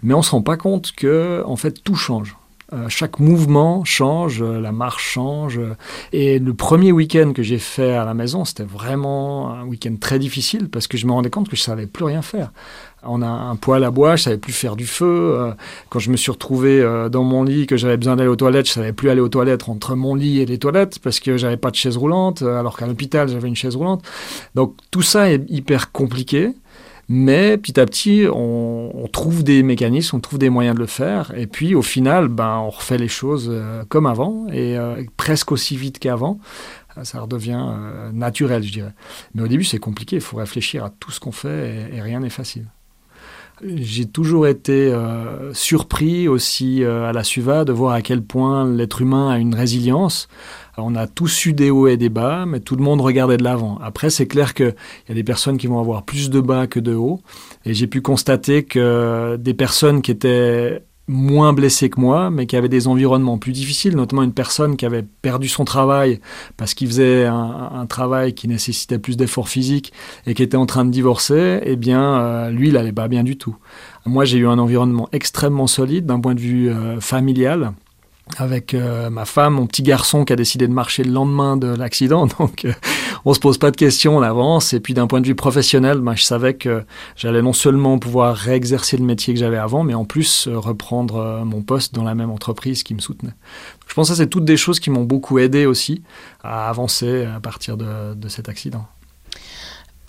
Mais 0.02 0.14
on 0.14 0.20
ne 0.20 0.24
se 0.24 0.32
rend 0.32 0.42
pas 0.42 0.58
compte 0.58 0.94
que 0.94 1.44
en 1.46 1.56
fait 1.56 1.84
tout 1.84 1.96
change. 1.96 2.36
Euh, 2.72 2.88
chaque 2.88 3.20
mouvement 3.20 3.84
change, 3.84 4.44
la 4.44 4.72
marche 4.72 5.04
change. 5.14 5.60
Et 6.14 6.40
le 6.40 6.54
premier 6.54 6.92
week-end 6.92 7.34
que 7.34 7.44
j'ai 7.44 7.58
fait 7.58 7.94
à 7.94 8.06
la 8.06 8.14
maison, 8.14 8.46
c'était 8.46 8.64
vraiment 8.64 9.52
un 9.52 9.66
week-end 9.66 9.96
très 10.00 10.20
difficile 10.20 10.70
parce 10.70 10.88
que 10.88 10.98
je 10.98 11.08
me 11.08 11.12
rendais 11.12 11.30
compte 11.30 11.50
que 11.50 11.56
je 11.56 11.62
savais 11.62 11.88
plus 11.88 12.06
rien 12.06 12.22
faire. 12.22 12.52
On 13.04 13.22
a 13.22 13.28
un 13.28 13.56
poêle 13.56 13.86
à 13.86 13.92
bois, 13.92 14.18
je 14.18 14.24
savais 14.24 14.38
plus 14.38 14.52
faire 14.52 14.76
du 14.76 14.86
feu. 14.86 15.06
Euh, 15.40 15.52
quand 15.90 16.00
je 16.00 16.12
me 16.12 16.18
suis 16.18 16.32
retrouvé 16.32 16.82
euh, 16.82 17.08
dans 17.08 17.24
mon 17.24 17.44
lit, 17.44 17.66
que 17.66 17.78
j'avais 17.78 17.96
besoin 17.96 18.18
d'aller 18.18 18.30
aux 18.30 18.36
toilettes, 18.36 18.68
je 18.68 18.74
savais 18.74 18.92
plus 18.92 19.10
aller 19.10 19.22
aux 19.22 19.30
toilettes 19.30 19.70
entre 19.70 19.96
mon 19.96 20.16
lit 20.16 20.42
et 20.42 20.46
les 20.46 20.58
toilettes 20.58 21.00
parce 21.00 21.20
que 21.20 21.38
j'avais 21.38 21.58
pas 21.58 21.72
de 21.72 21.76
chaise 21.76 21.96
roulante, 21.96 22.42
euh, 22.42 22.60
alors 22.60 22.78
qu'à 22.78 22.88
l'hôpital 22.88 23.30
j'avais 23.30 23.48
une 23.48 23.56
chaise 23.56 23.76
roulante. 23.76 24.04
Donc 24.56 24.76
tout 24.92 25.02
ça 25.02 25.32
est 25.32 25.42
hyper 25.50 25.92
compliqué. 25.92 26.52
Mais 27.10 27.58
petit 27.58 27.80
à 27.80 27.86
petit, 27.86 28.26
on, 28.32 29.08
trouve 29.12 29.44
des 29.44 29.64
mécanismes, 29.64 30.18
on 30.18 30.20
trouve 30.20 30.38
des 30.38 30.50
moyens 30.50 30.76
de 30.76 30.80
le 30.80 30.88
faire. 30.88 31.34
Et 31.36 31.48
puis 31.48 31.74
au 31.74 31.82
final, 31.82 32.28
ben, 32.28 32.58
on 32.60 32.70
refait 32.70 33.00
les 33.00 33.08
choses 33.08 33.52
comme 33.90 34.06
avant 34.06 34.48
et 34.54 34.78
presque 35.18 35.52
aussi 35.52 35.76
vite 35.76 35.98
qu'avant. 35.98 36.40
Ça 37.04 37.22
redevient 37.22 37.66
naturel, 38.14 38.62
je 38.62 38.72
dirais. 38.72 38.94
Mais 39.34 39.42
au 39.42 39.48
début, 39.48 39.64
c'est 39.64 39.80
compliqué. 39.80 40.18
Il 40.18 40.22
faut 40.22 40.38
réfléchir 40.38 40.86
à 40.86 40.92
tout 40.92 41.10
ce 41.10 41.20
qu'on 41.20 41.32
fait 41.32 41.90
et 41.92 42.02
rien 42.02 42.20
n'est 42.20 42.30
facile. 42.30 42.68
J'ai 43.64 44.06
toujours 44.06 44.48
été 44.48 44.92
euh, 44.94 45.54
surpris 45.54 46.28
aussi 46.28 46.84
euh, 46.84 47.10
à 47.10 47.14
la 47.14 47.24
SUVA 47.24 47.66
de 47.66 47.74
voir 47.74 47.94
à 47.94 48.02
quel 48.02 48.22
point 48.22 48.66
l'être 48.66 49.02
humain 49.02 49.30
a 49.30 49.38
une 49.38 49.54
résilience. 49.54 50.30
on 50.78 50.96
a 50.96 51.08
tous 51.08 51.46
eu 51.46 51.54
des 51.54 51.70
hauts 51.70 51.88
et 51.88 51.98
des 51.98 52.10
bas, 52.10 52.46
mais 52.46 52.62
tout 52.62 52.78
le 52.78 52.84
monde 52.84 53.02
regardait 53.02 53.38
de 53.38 53.44
l'avant. 53.44 53.78
Après, 53.84 54.10
c'est 54.10 54.28
clair 54.28 54.54
qu'il 54.54 54.76
y 55.10 55.12
a 55.12 55.16
des 55.16 55.24
personnes 55.24 55.58
qui 55.58 55.68
vont 55.68 55.80
avoir 55.80 56.04
plus 56.04 56.30
de 56.30 56.40
bas 56.40 56.68
que 56.68 56.80
de 56.80 56.96
hauts. 56.96 57.22
Et 57.66 57.74
j'ai 57.74 57.88
pu 57.88 58.02
constater 58.02 58.64
que 58.64 59.36
des 59.38 59.54
personnes 59.54 60.02
qui 60.02 60.12
étaient 60.12 60.82
moins 61.10 61.54
blessé 61.54 61.90
que 61.90 62.00
moi, 62.00 62.30
mais 62.30 62.46
qui 62.46 62.56
avait 62.56 62.70
des 62.70 62.88
environnements 62.88 63.40
plus 63.40 63.52
difficiles, 63.52 63.96
notamment 63.96 64.22
une 64.22 64.32
personne 64.32 64.78
qui 64.78 64.86
avait 64.86 65.04
perdu 65.04 65.48
son 65.48 65.66
travail 65.66 66.22
parce 66.56 66.76
qu'il 66.76 66.88
faisait 66.88 67.26
un, 67.26 67.86
travail 67.90 68.36
qui 68.36 68.48
nécessitait 68.48 69.00
plus 69.00 69.18
d'efforts 69.18 69.50
physiques 69.50 69.92
et 70.28 70.36
qui 70.36 70.44
était 70.44 70.56
en 70.56 70.68
train 70.68 70.86
de 70.86 70.92
divorcer, 70.92 71.62
eh 71.64 71.76
bien, 71.76 72.22
euh, 72.22 72.52
lui, 72.52 72.68
il 72.68 72.76
n'allait 72.76 72.92
pas 72.92 73.08
bien 73.08 73.24
du 73.24 73.38
tout. 73.38 73.56
Moi, 74.06 74.24
j'ai 74.24 74.38
eu 74.38 74.48
un 74.48 74.60
environnement 74.60 75.10
extrêmement 75.12 75.66
solide 75.66 76.06
d'un 76.06 76.20
point 76.20 76.36
de 76.36 76.40
vue 76.40 76.70
euh, 76.70 77.02
familial 77.02 77.74
avec 78.38 78.76
euh, 78.76 79.10
ma 79.10 79.26
femme, 79.26 79.56
mon 79.56 79.66
petit 79.66 79.82
garçon 79.82 80.26
qui 80.26 80.34
a 80.34 80.36
décidé 80.36 80.68
de 80.68 80.74
marcher 80.74 81.04
le 81.04 81.12
lendemain 81.12 81.58
de 81.58 81.68
l'accident. 81.68 82.28
Donc, 82.40 82.68
on 83.26 83.34
se 83.34 83.40
pose 83.40 83.58
pas 83.58 83.72
de 83.72 83.76
questions, 83.76 84.18
on 84.18 84.22
avance. 84.22 84.74
Et 84.74 84.80
puis, 84.80 84.94
d'un 84.94 85.08
point 85.08 85.22
de 85.22 85.28
vue 85.28 85.36
professionnel, 85.36 86.00
ben, 86.00 86.16
je 86.16 86.24
savais 86.24 86.54
que 86.54 86.84
j'allais 87.16 87.42
non 87.42 87.54
seulement 87.54 88.00
pouvoir 88.00 88.36
réexercer 88.36 88.98
le 88.98 89.04
métier 89.04 89.34
que 89.34 89.40
j'avais 89.40 89.58
avant, 89.58 89.84
mais 89.84 89.94
en 89.94 90.06
plus 90.06 90.48
euh, 90.48 90.58
reprendre 90.58 91.44
mon 91.46 91.62
poste 91.62 91.94
dans 91.94 92.04
la 92.04 92.16
même 92.16 92.32
entreprise 92.32 92.84
qui 92.84 92.94
me 92.94 93.00
soutenait. 93.00 93.34
je 93.88 93.94
pense 93.94 94.10
que 94.10 94.16
c'est 94.16 94.28
toutes 94.28 94.46
des 94.46 94.58
choses 94.58 94.80
qui 94.80 94.90
m'ont 94.90 95.04
beaucoup 95.04 95.40
aidé 95.40 95.66
aussi 95.66 96.04
à 96.44 96.70
avancer 96.70 97.26
à 97.26 97.40
partir 97.40 97.78
de, 97.78 98.28
cet 98.28 98.50
accident. 98.50 98.86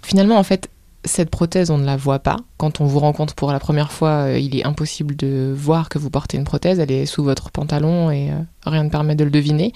Finalement, 0.02 0.36
en 0.36 0.42
fait, 0.42 0.68
cette 1.04 1.30
prothèse, 1.30 1.70
on 1.70 1.78
ne 1.78 1.86
la 1.86 1.96
voit 1.96 2.18
pas. 2.18 2.36
Quand 2.58 2.80
on 2.80 2.84
vous 2.84 2.98
rencontre 2.98 3.34
pour 3.34 3.52
la 3.52 3.58
première 3.58 3.90
fois, 3.90 4.26
euh, 4.26 4.38
il 4.38 4.56
est 4.56 4.66
impossible 4.66 5.16
de 5.16 5.54
voir 5.56 5.88
que 5.88 5.98
vous 5.98 6.10
portez 6.10 6.36
une 6.36 6.44
prothèse. 6.44 6.78
Elle 6.78 6.92
est 6.92 7.06
sous 7.06 7.24
votre 7.24 7.50
pantalon 7.50 8.10
et 8.10 8.30
euh, 8.30 8.34
rien 8.66 8.84
ne 8.84 8.90
permet 8.90 9.14
de 9.14 9.24
le 9.24 9.30
deviner. 9.30 9.72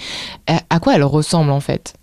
à 0.46 0.80
quoi 0.80 0.94
elle 0.94 1.04
ressemble 1.04 1.50
en 1.50 1.60
fait? 1.60 1.94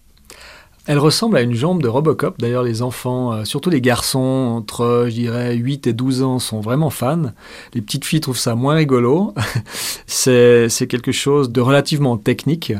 Elle 0.87 0.97
ressemble 0.97 1.37
à 1.37 1.41
une 1.41 1.53
jambe 1.53 1.81
de 1.81 1.87
Robocop. 1.87 2.39
D'ailleurs, 2.39 2.63
les 2.63 2.81
enfants, 2.81 3.33
euh, 3.33 3.45
surtout 3.45 3.69
les 3.69 3.81
garçons 3.81 4.19
entre, 4.19 5.05
je 5.07 5.13
dirais, 5.13 5.55
8 5.55 5.87
et 5.87 5.93
12 5.93 6.23
ans, 6.23 6.39
sont 6.39 6.59
vraiment 6.59 6.89
fans. 6.89 7.31
Les 7.73 7.81
petites 7.81 8.05
filles 8.05 8.21
trouvent 8.21 8.37
ça 8.37 8.55
moins 8.55 8.75
rigolo. 8.75 9.33
c'est 10.07 10.87
quelque 10.89 11.11
chose 11.11 11.51
de 11.51 11.61
relativement 11.61 12.17
technique. 12.17 12.73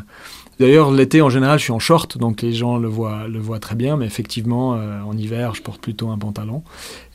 D'ailleurs, 0.60 0.92
l'été, 0.92 1.24
en 1.24 1.30
général, 1.30 1.58
je 1.58 1.64
suis 1.64 1.74
en 1.74 1.80
short, 1.80 2.20
donc 2.20 2.44
les 2.44 2.54
gens 2.54 2.78
le 2.78 2.88
voient, 2.88 3.28
le 3.28 3.40
voient 3.40 3.60
très 3.60 3.74
bien, 3.74 3.98
mais 3.98 4.06
effectivement, 4.06 4.76
euh, 4.76 5.02
en 5.02 5.18
hiver, 5.18 5.56
je 5.56 5.62
porte 5.64 5.82
plutôt 5.82 6.10
un 6.10 6.20
pantalon. 6.20 6.62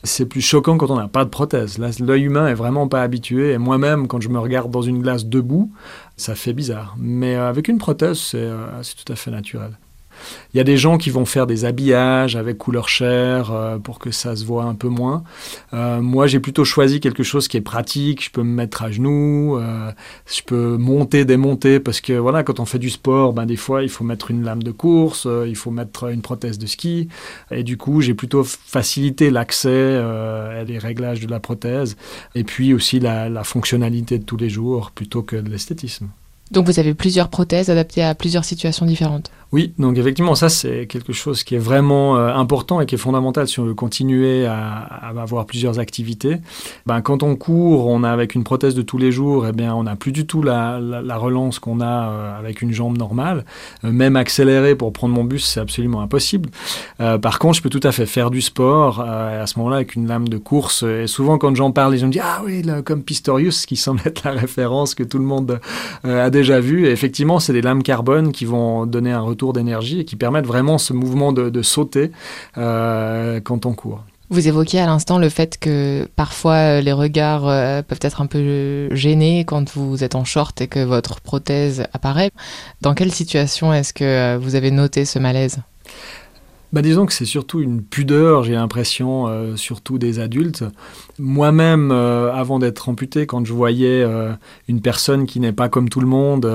C'est 0.03 0.25
plus 0.25 0.41
choquant 0.41 0.77
quand 0.77 0.91
on 0.91 0.97
n'a 0.97 1.07
pas 1.07 1.23
de 1.23 1.29
prothèse. 1.29 1.77
L'œil 1.77 2.23
humain 2.23 2.49
est 2.49 2.53
vraiment 2.53 2.89
pas 2.89 3.01
habitué, 3.01 3.53
et 3.53 3.57
moi-même, 3.57 4.07
quand 4.07 4.19
je 4.19 4.27
me 4.27 4.39
regarde 4.39 4.69
dans 4.69 4.81
une 4.81 5.01
glace 5.01 5.25
debout, 5.25 5.71
ça 6.17 6.35
fait 6.35 6.51
bizarre. 6.51 6.95
Mais 6.99 7.35
euh, 7.35 7.47
avec 7.47 7.69
une 7.69 7.77
prothèse, 7.77 8.17
c'est 8.17 8.49
tout 9.05 9.13
à 9.13 9.15
fait 9.15 9.31
naturel. 9.31 9.77
Il 10.53 10.57
y 10.57 10.59
a 10.59 10.63
des 10.63 10.77
gens 10.77 10.97
qui 10.97 11.09
vont 11.09 11.25
faire 11.25 11.47
des 11.47 11.65
habillages 11.65 12.35
avec 12.35 12.57
couleur 12.57 12.89
chair 12.89 13.51
euh, 13.51 13.77
pour 13.77 13.99
que 13.99 14.11
ça 14.11 14.35
se 14.35 14.45
voit 14.45 14.63
un 14.63 14.75
peu 14.75 14.87
moins. 14.87 15.23
Euh, 15.73 16.01
moi, 16.01 16.27
j'ai 16.27 16.39
plutôt 16.39 16.65
choisi 16.65 16.99
quelque 16.99 17.23
chose 17.23 17.47
qui 17.47 17.57
est 17.57 17.61
pratique. 17.61 18.23
Je 18.23 18.31
peux 18.31 18.43
me 18.43 18.53
mettre 18.53 18.83
à 18.83 18.91
genoux, 18.91 19.57
euh, 19.57 19.91
je 20.25 20.41
peux 20.41 20.77
monter, 20.77 21.25
démonter 21.25 21.79
parce 21.79 22.01
que 22.01 22.13
voilà, 22.13 22.43
quand 22.43 22.59
on 22.59 22.65
fait 22.65 22.79
du 22.79 22.89
sport, 22.89 23.33
ben 23.33 23.45
des 23.45 23.55
fois 23.55 23.83
il 23.83 23.89
faut 23.89 24.03
mettre 24.03 24.31
une 24.31 24.43
lame 24.43 24.63
de 24.63 24.71
course, 24.71 25.27
il 25.45 25.55
faut 25.55 25.71
mettre 25.71 26.09
une 26.09 26.21
prothèse 26.21 26.57
de 26.57 26.65
ski, 26.65 27.07
et 27.51 27.63
du 27.63 27.77
coup 27.77 28.01
j'ai 28.01 28.13
plutôt 28.13 28.43
facilité 28.43 29.29
l'accès 29.29 29.69
et 29.69 30.65
les 30.65 30.77
réglages 30.77 31.19
de 31.19 31.29
la 31.29 31.39
prothèse, 31.39 31.97
et 32.35 32.43
puis 32.43 32.73
aussi 32.73 32.99
la 32.99 33.43
fonctionnalité 33.43 34.19
de 34.19 34.23
tous 34.23 34.37
les 34.37 34.49
jours 34.49 34.91
plutôt 34.91 35.23
que 35.23 35.35
de 35.35 35.49
l'esthétisme. 35.49 36.09
Donc 36.51 36.65
vous 36.65 36.79
avez 36.79 36.93
plusieurs 36.93 37.29
prothèses 37.29 37.69
adaptées 37.69 38.03
à 38.03 38.15
plusieurs 38.15 38.45
situations 38.45 38.85
différentes. 38.85 39.31
Oui, 39.53 39.73
donc 39.79 39.97
effectivement, 39.97 40.35
ça 40.35 40.49
c'est 40.49 40.87
quelque 40.87 41.13
chose 41.13 41.45
qui 41.45 41.55
est 41.55 41.59
vraiment 41.59 42.17
euh, 42.17 42.33
important 42.33 42.81
et 42.81 42.85
qui 42.85 42.95
est 42.95 42.97
fondamental 42.97 43.47
si 43.47 43.61
on 43.61 43.65
veut 43.65 43.73
continuer 43.73 44.45
à, 44.45 44.79
avoir 45.17 45.45
plusieurs 45.45 45.79
activités. 45.79 46.37
Ben, 46.85 46.99
quand 47.01 47.23
on 47.23 47.37
court, 47.37 47.87
on 47.87 48.03
a 48.03 48.11
avec 48.11 48.35
une 48.35 48.43
prothèse 48.43 48.75
de 48.75 48.81
tous 48.81 48.97
les 48.97 49.13
jours, 49.13 49.47
eh 49.47 49.53
bien, 49.53 49.73
on 49.73 49.83
n'a 49.83 49.95
plus 49.95 50.11
du 50.11 50.27
tout 50.27 50.43
la, 50.43 50.79
relance 51.17 51.59
qu'on 51.59 51.79
a 51.79 52.09
euh, 52.09 52.39
avec 52.39 52.61
une 52.61 52.73
jambe 52.73 52.97
normale. 52.97 53.45
Euh, 53.85 53.91
même 53.91 54.17
accélérer 54.17 54.75
pour 54.75 54.91
prendre 54.91 55.15
mon 55.15 55.23
bus, 55.23 55.45
c'est 55.45 55.61
absolument 55.61 56.01
impossible. 56.01 56.49
par 56.97 57.39
contre, 57.39 57.57
je 57.57 57.61
peux 57.61 57.69
tout 57.69 57.79
à 57.83 57.93
fait 57.93 58.05
faire 58.05 58.31
du 58.31 58.41
sport 58.41 58.99
à 58.99 59.47
ce 59.47 59.57
moment-là 59.59 59.77
avec 59.77 59.95
une 59.95 60.07
lame 60.07 60.27
de 60.27 60.37
course. 60.37 60.83
Et 60.83 61.07
souvent, 61.07 61.37
quand 61.37 61.55
j'en 61.55 61.71
parle, 61.71 61.93
les 61.93 61.99
gens 61.99 62.07
me 62.07 62.11
disent 62.11 62.21
Ah 62.23 62.41
oui, 62.45 62.65
comme 62.83 63.01
Pistorius, 63.01 63.65
qui 63.65 63.77
semble 63.77 64.01
être 64.05 64.23
la 64.25 64.31
référence 64.31 64.93
que 64.93 65.03
tout 65.03 65.19
le 65.19 65.23
monde 65.23 65.59
a 66.03 66.29
déjà 66.37 66.59
vu. 66.59 66.87
Et 66.87 66.91
effectivement, 66.91 67.39
c'est 67.39 67.53
des 67.53 67.61
lames 67.61 67.83
carbone 67.83 68.31
qui 68.31 68.45
vont 68.45 68.85
donner 68.85 69.11
un 69.11 69.21
retour 69.21 69.53
d'énergie 69.53 70.01
et 70.01 70.05
qui 70.05 70.15
permettent 70.15 70.45
vraiment 70.45 70.77
ce 70.77 70.93
mouvement 70.93 71.31
de, 71.33 71.61
sauter 71.61 72.11
euh, 72.57 73.39
quand 73.41 73.65
on 73.65 73.73
court. 73.73 74.03
Vous 74.29 74.47
évoquiez 74.47 74.79
à 74.81 74.85
l'instant 74.85 75.19
le 75.19 75.29
fait 75.29 75.57
que 75.57 76.07
parfois 76.15 76.55
euh, 76.55 76.81
les 76.81 76.91
regards 76.91 77.47
euh, 77.47 77.81
peuvent 77.81 77.99
être 78.01 78.21
un 78.21 78.25
peu 78.25 78.93
gênés 78.93 79.45
quand 79.45 79.71
vous 79.71 80.03
êtes 80.03 80.15
en 80.15 80.25
short 80.25 80.59
et 80.61 80.67
que 80.67 80.83
votre 80.83 81.21
prothèse 81.21 81.87
apparaît. 81.93 82.31
Dans 82.81 82.93
quelle 82.93 83.11
situation 83.11 83.73
est-ce 83.73 83.93
que 83.93 84.37
vous 84.37 84.55
avez 84.55 84.69
noté 84.69 85.05
ce 85.05 85.17
malaise? 85.17 85.59
Bah 86.73 86.81
disons 86.81 87.05
que 87.05 87.13
c'est 87.13 87.25
surtout 87.25 87.61
une 87.61 87.81
pudeur, 87.81 88.43
j'ai 88.43 88.53
l'impression, 88.53 89.27
euh, 89.27 89.55
surtout 89.55 89.97
des 89.97 90.19
adultes. 90.19 90.65
Moi-même, 91.17 91.91
euh, 91.93 92.33
avant 92.33 92.59
d'être 92.59 92.89
amputé, 92.89 93.25
quand 93.25 93.45
je 93.45 93.53
voyais 93.53 94.03
euh, 94.03 94.33
une 94.67 94.81
personne 94.81 95.25
qui 95.25 95.39
n'est 95.39 95.53
pas 95.53 95.69
comme 95.69 95.87
tout 95.87 96.01
le 96.01 96.07
monde, 96.07 96.45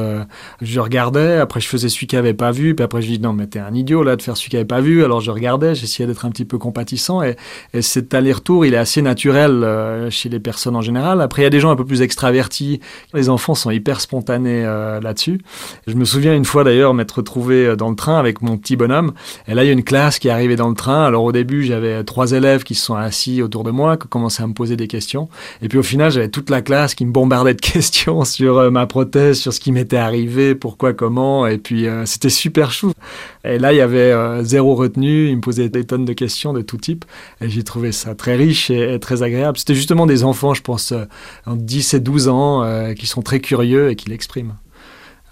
je 0.60 0.80
regardais, 0.80 1.38
après 1.38 1.60
je 1.60 1.68
faisais 1.68 1.88
celui 1.88 2.06
qui 2.06 2.16
n'avait 2.16 2.34
pas 2.34 2.50
vu, 2.50 2.74
puis 2.74 2.84
après 2.84 3.00
je 3.00 3.08
dis 3.08 3.20
non 3.20 3.32
mais 3.32 3.46
t'es 3.46 3.58
un 3.58 3.72
idiot 3.72 4.02
là 4.02 4.16
de 4.16 4.22
faire 4.22 4.36
celui 4.36 4.50
qui 4.50 4.56
n'avait 4.56 4.66
pas 4.66 4.82
vu, 4.82 5.02
alors 5.02 5.22
je 5.22 5.30
regardais, 5.30 5.74
j'essayais 5.74 6.06
d'être 6.06 6.26
un 6.26 6.30
petit 6.30 6.44
peu 6.44 6.58
compatissant, 6.58 7.22
et, 7.22 7.36
et 7.72 7.80
cet 7.80 8.12
aller-retour, 8.12 8.66
il 8.66 8.74
est 8.74 8.78
assez 8.78 9.00
naturel 9.00 9.66
chez 10.10 10.28
les 10.28 10.40
personnes 10.40 10.76
en 10.76 10.82
général. 10.82 11.22
Après 11.22 11.40
il 11.42 11.44
y 11.44 11.46
a 11.46 11.50
des 11.50 11.60
gens 11.60 11.70
un 11.70 11.76
peu 11.76 11.86
plus 11.86 12.02
extravertis, 12.02 12.80
les 13.14 13.30
enfants 13.30 13.54
sont 13.54 13.70
hyper 13.70 14.00
spontanés 14.00 14.62
là-dessus. 14.62 15.40
Je 15.86 15.94
me 15.94 16.04
souviens 16.04 16.36
une 16.36 16.44
fois 16.44 16.64
d'ailleurs 16.64 16.92
m'être 16.92 17.12
retrouvé 17.12 17.76
dans 17.76 17.88
le 17.88 17.96
train 17.96 18.18
avec 18.18 18.42
mon 18.42 18.58
petit 18.58 18.76
bonhomme, 18.76 19.12
et 19.48 19.54
là 19.54 19.64
il 19.64 19.68
y 19.68 19.70
a 19.70 19.72
une 19.72 19.82
classe 19.82 20.01
qui 20.10 20.28
est 20.28 20.30
arrivé 20.30 20.56
dans 20.56 20.68
le 20.68 20.74
train. 20.74 21.04
Alors 21.04 21.24
au 21.24 21.32
début, 21.32 21.64
j'avais 21.64 22.02
trois 22.04 22.32
élèves 22.32 22.64
qui 22.64 22.74
se 22.74 22.84
sont 22.84 22.94
assis 22.94 23.42
autour 23.42 23.64
de 23.64 23.70
moi, 23.70 23.96
qui 23.96 24.08
commençaient 24.08 24.42
à 24.42 24.46
me 24.46 24.54
poser 24.54 24.76
des 24.76 24.88
questions. 24.88 25.28
Et 25.62 25.68
puis 25.68 25.78
au 25.78 25.82
final, 25.82 26.10
j'avais 26.10 26.28
toute 26.28 26.50
la 26.50 26.62
classe 26.62 26.94
qui 26.94 27.06
me 27.06 27.12
bombardait 27.12 27.54
de 27.54 27.60
questions 27.72 28.24
sur 28.24 28.58
euh, 28.58 28.70
ma 28.70 28.86
prothèse, 28.86 29.38
sur 29.38 29.52
ce 29.52 29.60
qui 29.60 29.72
m'était 29.72 29.96
arrivé, 29.96 30.54
pourquoi, 30.54 30.92
comment. 30.92 31.46
Et 31.46 31.58
puis 31.58 31.86
euh, 31.86 32.06
c'était 32.06 32.30
super 32.30 32.72
chou. 32.72 32.92
Et 33.44 33.58
là, 33.58 33.72
il 33.72 33.76
y 33.76 33.80
avait 33.80 34.12
euh, 34.12 34.42
zéro 34.42 34.74
retenue. 34.74 35.28
Ils 35.28 35.36
me 35.36 35.40
posaient 35.40 35.68
des 35.68 35.84
tonnes 35.84 36.04
de 36.04 36.12
questions 36.12 36.52
de 36.52 36.62
tout 36.62 36.78
type. 36.78 37.04
Et 37.40 37.48
j'ai 37.48 37.62
trouvé 37.62 37.92
ça 37.92 38.14
très 38.14 38.36
riche 38.36 38.70
et, 38.70 38.98
très 39.00 39.22
agréable. 39.22 39.58
C'était 39.58 39.74
justement 39.74 40.06
des 40.06 40.24
enfants, 40.24 40.54
je 40.54 40.62
pense, 40.62 40.92
en 41.46 41.56
10 41.56 41.94
et 41.94 42.00
12 42.00 42.28
ans, 42.28 42.94
qui 42.94 43.06
sont 43.06 43.22
très 43.22 43.40
curieux 43.40 43.90
et 43.90 43.96
qui 43.96 44.08
l'expriment. 44.08 44.54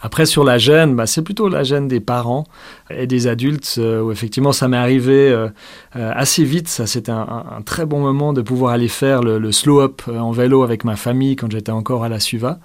Après, 0.02 0.24
sur 0.24 0.44
la 0.44 0.58
gêne, 0.58 0.96
bah, 0.96 1.06
c'est 1.06 1.22
plutôt 1.22 1.48
la 1.48 1.62
gêne 1.62 1.86
des 1.86 2.00
parents 2.00 2.44
et 2.90 3.06
des 3.06 3.26
adultes, 3.26 3.76
euh, 3.78 4.02
où 4.02 4.12
effectivement, 4.12 4.52
ça 4.52 4.66
m'est 4.66 4.76
arrivé 4.76 5.30
euh, 5.30 5.48
euh, 5.96 6.12
assez 6.14 6.44
vite. 6.44 6.68
Ça, 6.68 6.86
c'était 6.86 7.12
un, 7.12 7.60
très 7.64 7.84
bon 7.84 8.00
moment 8.00 8.32
de 8.32 8.40
pouvoir 8.40 8.72
aller 8.72 8.88
faire 8.88 9.22
le, 9.22 9.38
le 9.38 9.52
slow-up 9.52 10.02
en 10.08 10.30
vélo 10.30 10.62
avec 10.62 10.84
ma 10.84 10.96
famille 10.96 11.36
quand 11.36 11.50
j'étais 11.50 11.72
encore 11.72 12.04
à 12.04 12.08
la 12.08 12.18
Suva. 12.18 12.58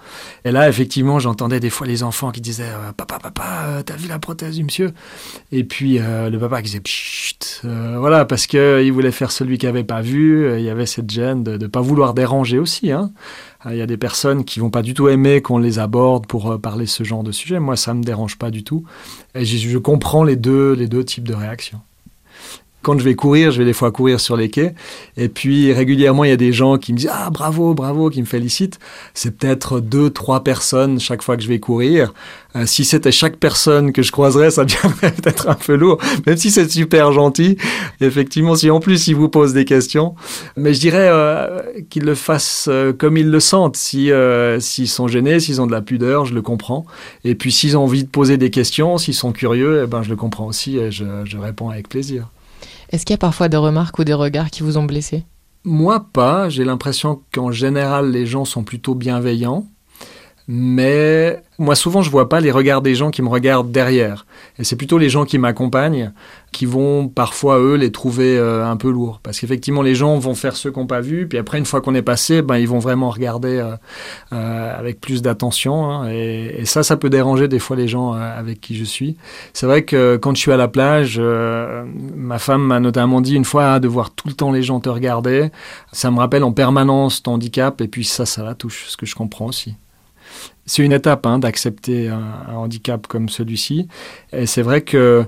Et 0.45 0.51
là, 0.51 0.69
effectivement, 0.69 1.19
j'entendais 1.19 1.59
des 1.59 1.69
fois 1.69 1.85
les 1.85 2.03
enfants 2.03 2.31
qui 2.31 2.41
disaient 2.41 2.71
Papa, 2.95 3.19
papa, 3.19 3.83
t'as 3.85 3.95
vu 3.95 4.07
la 4.07 4.19
prothèse 4.19 4.55
du 4.55 4.63
monsieur? 4.63 4.93
Et 5.51 5.63
puis 5.63 5.97
le 5.99 6.37
papa 6.37 6.61
qui 6.61 6.67
disait 6.67 6.81
Chut 6.85 7.61
Voilà, 7.63 8.25
parce 8.25 8.47
qu'il 8.47 8.91
voulait 8.93 9.11
faire 9.11 9.31
celui 9.31 9.57
qui 9.57 9.65
n'avait 9.65 9.83
pas 9.83 10.01
vu. 10.01 10.57
Il 10.57 10.63
y 10.63 10.69
avait 10.69 10.85
cette 10.85 11.09
gêne 11.09 11.43
de 11.43 11.57
ne 11.57 11.67
pas 11.67 11.81
vouloir 11.81 12.13
déranger 12.13 12.59
aussi. 12.59 12.91
Hein. 12.91 13.11
Il 13.71 13.77
y 13.77 13.81
a 13.81 13.87
des 13.87 13.97
personnes 13.97 14.45
qui 14.45 14.59
vont 14.59 14.69
pas 14.69 14.83
du 14.83 14.93
tout 14.93 15.07
aimer 15.07 15.41
qu'on 15.41 15.57
les 15.57 15.79
aborde 15.79 16.27
pour 16.27 16.59
parler 16.61 16.85
ce 16.85 17.03
genre 17.03 17.23
de 17.23 17.31
sujet. 17.31 17.59
Moi, 17.59 17.75
ça 17.75 17.93
me 17.93 18.03
dérange 18.03 18.37
pas 18.37 18.51
du 18.51 18.63
tout. 18.63 18.83
Et 19.33 19.43
je 19.43 19.77
comprends 19.79 20.23
les 20.23 20.35
deux, 20.35 20.73
les 20.73 20.87
deux 20.87 21.03
types 21.03 21.27
de 21.27 21.33
réactions 21.33 21.81
quand 22.85 22.99
je 22.99 23.03
vais 23.03 23.15
courir, 23.15 23.49
je 23.49 23.57
vais 23.57 23.65
des 23.65 23.73
fois 23.73 23.91
courir 23.91 24.19
sur 24.19 24.37
les 24.37 24.51
quais. 24.51 24.75
Et 25.17 25.27
puis 25.27 25.73
régulièrement, 25.73 26.23
il 26.23 26.29
y 26.29 26.33
a 26.33 26.37
des 26.37 26.53
gens 26.53 26.77
qui 26.77 26.93
me 26.93 26.99
disent 26.99 27.09
Ah, 27.11 27.31
bravo, 27.31 27.73
bravo, 27.73 28.11
qui 28.11 28.21
me 28.21 28.27
félicitent. 28.27 28.77
C'est 29.15 29.35
peut-être 29.35 29.79
deux, 29.79 30.11
trois 30.11 30.43
personnes 30.43 30.99
chaque 30.99 31.23
fois 31.23 31.35
que 31.35 31.41
je 31.41 31.47
vais 31.47 31.59
courir. 31.59 32.13
Euh, 32.55 32.67
si 32.67 32.85
c'était 32.85 33.11
chaque 33.11 33.37
personne 33.37 33.91
que 33.91 34.03
je 34.03 34.11
croiserais, 34.11 34.51
ça 34.51 34.65
deviendrait 34.65 35.11
peut-être 35.23 35.49
un 35.49 35.55
peu 35.55 35.73
lourd, 35.73 35.97
même 36.27 36.37
si 36.37 36.51
c'est 36.51 36.69
super 36.69 37.11
gentil. 37.11 37.57
Effectivement, 38.01 38.53
si 38.53 38.69
en 38.69 38.79
plus 38.79 39.07
ils 39.07 39.15
vous 39.15 39.29
posent 39.29 39.53
des 39.53 39.65
questions. 39.65 40.13
Mais 40.55 40.75
je 40.75 40.79
dirais 40.79 41.09
euh, 41.09 41.63
qu'ils 41.89 42.03
le 42.03 42.13
fassent 42.13 42.67
euh, 42.69 42.93
comme 42.93 43.17
ils 43.17 43.31
le 43.31 43.39
sentent. 43.39 43.77
Si 43.77 44.11
s'ils 44.59 44.87
sont 44.87 45.07
gênés, 45.07 45.39
s'ils 45.39 45.59
ont 45.59 45.65
de 45.65 45.71
la 45.71 45.81
pudeur, 45.81 46.25
je 46.25 46.35
le 46.35 46.43
comprends. 46.43 46.85
Et 47.23 47.33
puis 47.33 47.51
s'ils 47.51 47.75
ont 47.77 47.83
envie 47.83 48.03
de 48.03 48.09
poser 48.09 48.37
des 48.37 48.51
questions, 48.51 48.99
s'ils 48.99 49.15
sont 49.15 49.31
curieux, 49.31 49.81
eh 49.85 49.87
ben, 49.87 50.03
je 50.03 50.11
le 50.11 50.15
comprends 50.15 50.45
aussi 50.45 50.77
et 50.77 50.91
je, 50.91 51.05
je 51.25 51.37
réponds 51.39 51.71
avec 51.71 51.89
plaisir. 51.89 52.29
Est-ce 52.95 53.05
qu'il 53.05 53.13
y 53.13 53.15
a 53.15 53.17
parfois 53.17 53.49
des 53.49 53.57
remarques 53.57 53.99
ou 53.99 54.05
des 54.05 54.13
regards 54.13 54.49
qui 54.49 54.63
vous 54.63 54.77
ont 54.77 54.85
blessé? 54.85 55.25
Moi, 55.65 56.07
pas. 56.13 56.47
J'ai 56.47 56.63
l'impression 56.63 57.21
qu'en 57.33 57.51
général, 57.51 58.09
les 58.09 58.25
gens 58.25 58.45
sont 58.45 58.63
plutôt 58.63 58.95
bienveillants. 58.95 59.67
Mais 60.47 61.41
moi, 61.57 61.73
souvent, 61.75 62.03
je 62.03 62.11
vois 62.11 62.29
pas 62.29 62.39
les 62.39 62.51
regards 62.51 62.83
des 62.83 62.93
gens 62.93 63.09
qui 63.09 63.23
me 63.23 63.29
regardent 63.29 63.71
derrière. 63.71 64.27
Et 64.59 64.63
c'est 64.63 64.75
plutôt 64.75 64.99
les 64.99 65.09
gens 65.09 65.25
qui 65.25 65.39
m'accompagnent 65.39 66.11
qui 66.51 66.65
vont 66.65 67.07
parfois, 67.07 67.59
eux, 67.59 67.75
les 67.75 67.91
trouver 67.91 68.37
euh, 68.37 68.65
un 68.65 68.77
peu 68.77 68.89
lourds. 68.89 69.19
Parce 69.23 69.39
qu'effectivement, 69.39 69.81
les 69.81 69.95
gens 69.95 70.17
vont 70.19 70.35
faire 70.35 70.55
ceux 70.55 70.71
qu'on 70.71 70.81
n'a 70.81 70.87
pas 70.87 71.01
vu. 71.01 71.27
Puis 71.27 71.37
après, 71.37 71.57
une 71.57 71.65
fois 71.65 71.81
qu'on 71.81 71.95
est 71.95 72.01
passé, 72.03 72.41
ben, 72.41 72.57
ils 72.57 72.67
vont 72.67 72.79
vraiment 72.79 73.09
regarder 73.09 73.57
euh, 73.57 73.75
euh, 74.33 74.79
avec 74.79 75.01
plus 75.01 75.21
d'attention. 75.21 75.89
Hein. 75.89 76.09
et, 76.09 76.63
ça, 76.65 76.83
ça 76.83 76.95
peut 76.95 77.09
déranger 77.09 77.47
des 77.47 77.59
fois 77.59 77.75
les 77.75 77.87
gens 77.87 78.13
avec 78.13 78.61
qui 78.61 78.75
je 78.75 78.83
suis. 78.83 79.17
C'est 79.53 79.65
vrai 79.65 79.83
que 79.83 80.17
quand 80.17 80.35
je 80.35 80.41
suis 80.41 80.51
à 80.51 80.57
la 80.57 80.67
plage, 80.67 81.19
ma 81.19 82.39
femme 82.39 82.63
m'a 82.63 82.79
notamment 82.79 83.21
dit 83.21 83.35
une 83.35 83.45
fois 83.45 83.73
ah, 83.73 83.79
de 83.79 83.87
voir 83.87 84.11
tout 84.11 84.27
le 84.27 84.33
temps 84.33 84.51
les 84.51 84.63
gens 84.63 84.79
te 84.79 84.89
regarder. 84.89 85.49
Ça 85.91 86.11
me 86.11 86.19
rappelle 86.19 86.43
en 86.43 86.51
permanence 86.51 87.23
ton 87.23 87.33
handicap. 87.33 87.81
Et 87.81 87.87
puis 87.87 88.03
ça, 88.03 88.25
ça 88.25 88.43
la 88.43 88.55
touche, 88.55 88.85
ce 88.87 88.97
que 88.97 89.05
je 89.05 89.15
comprends 89.15 89.47
aussi 89.47 89.75
c'est 90.65 90.83
une 90.83 90.93
étape 90.93 91.25
hein, 91.25 91.39
d'accepter 91.39 92.09
un, 92.09 92.55
handicap 92.55 93.07
comme 93.07 93.29
celui-ci. 93.29 93.87
Et 94.33 94.45
c'est 94.45 94.61
vrai 94.61 94.81
que 94.81 95.25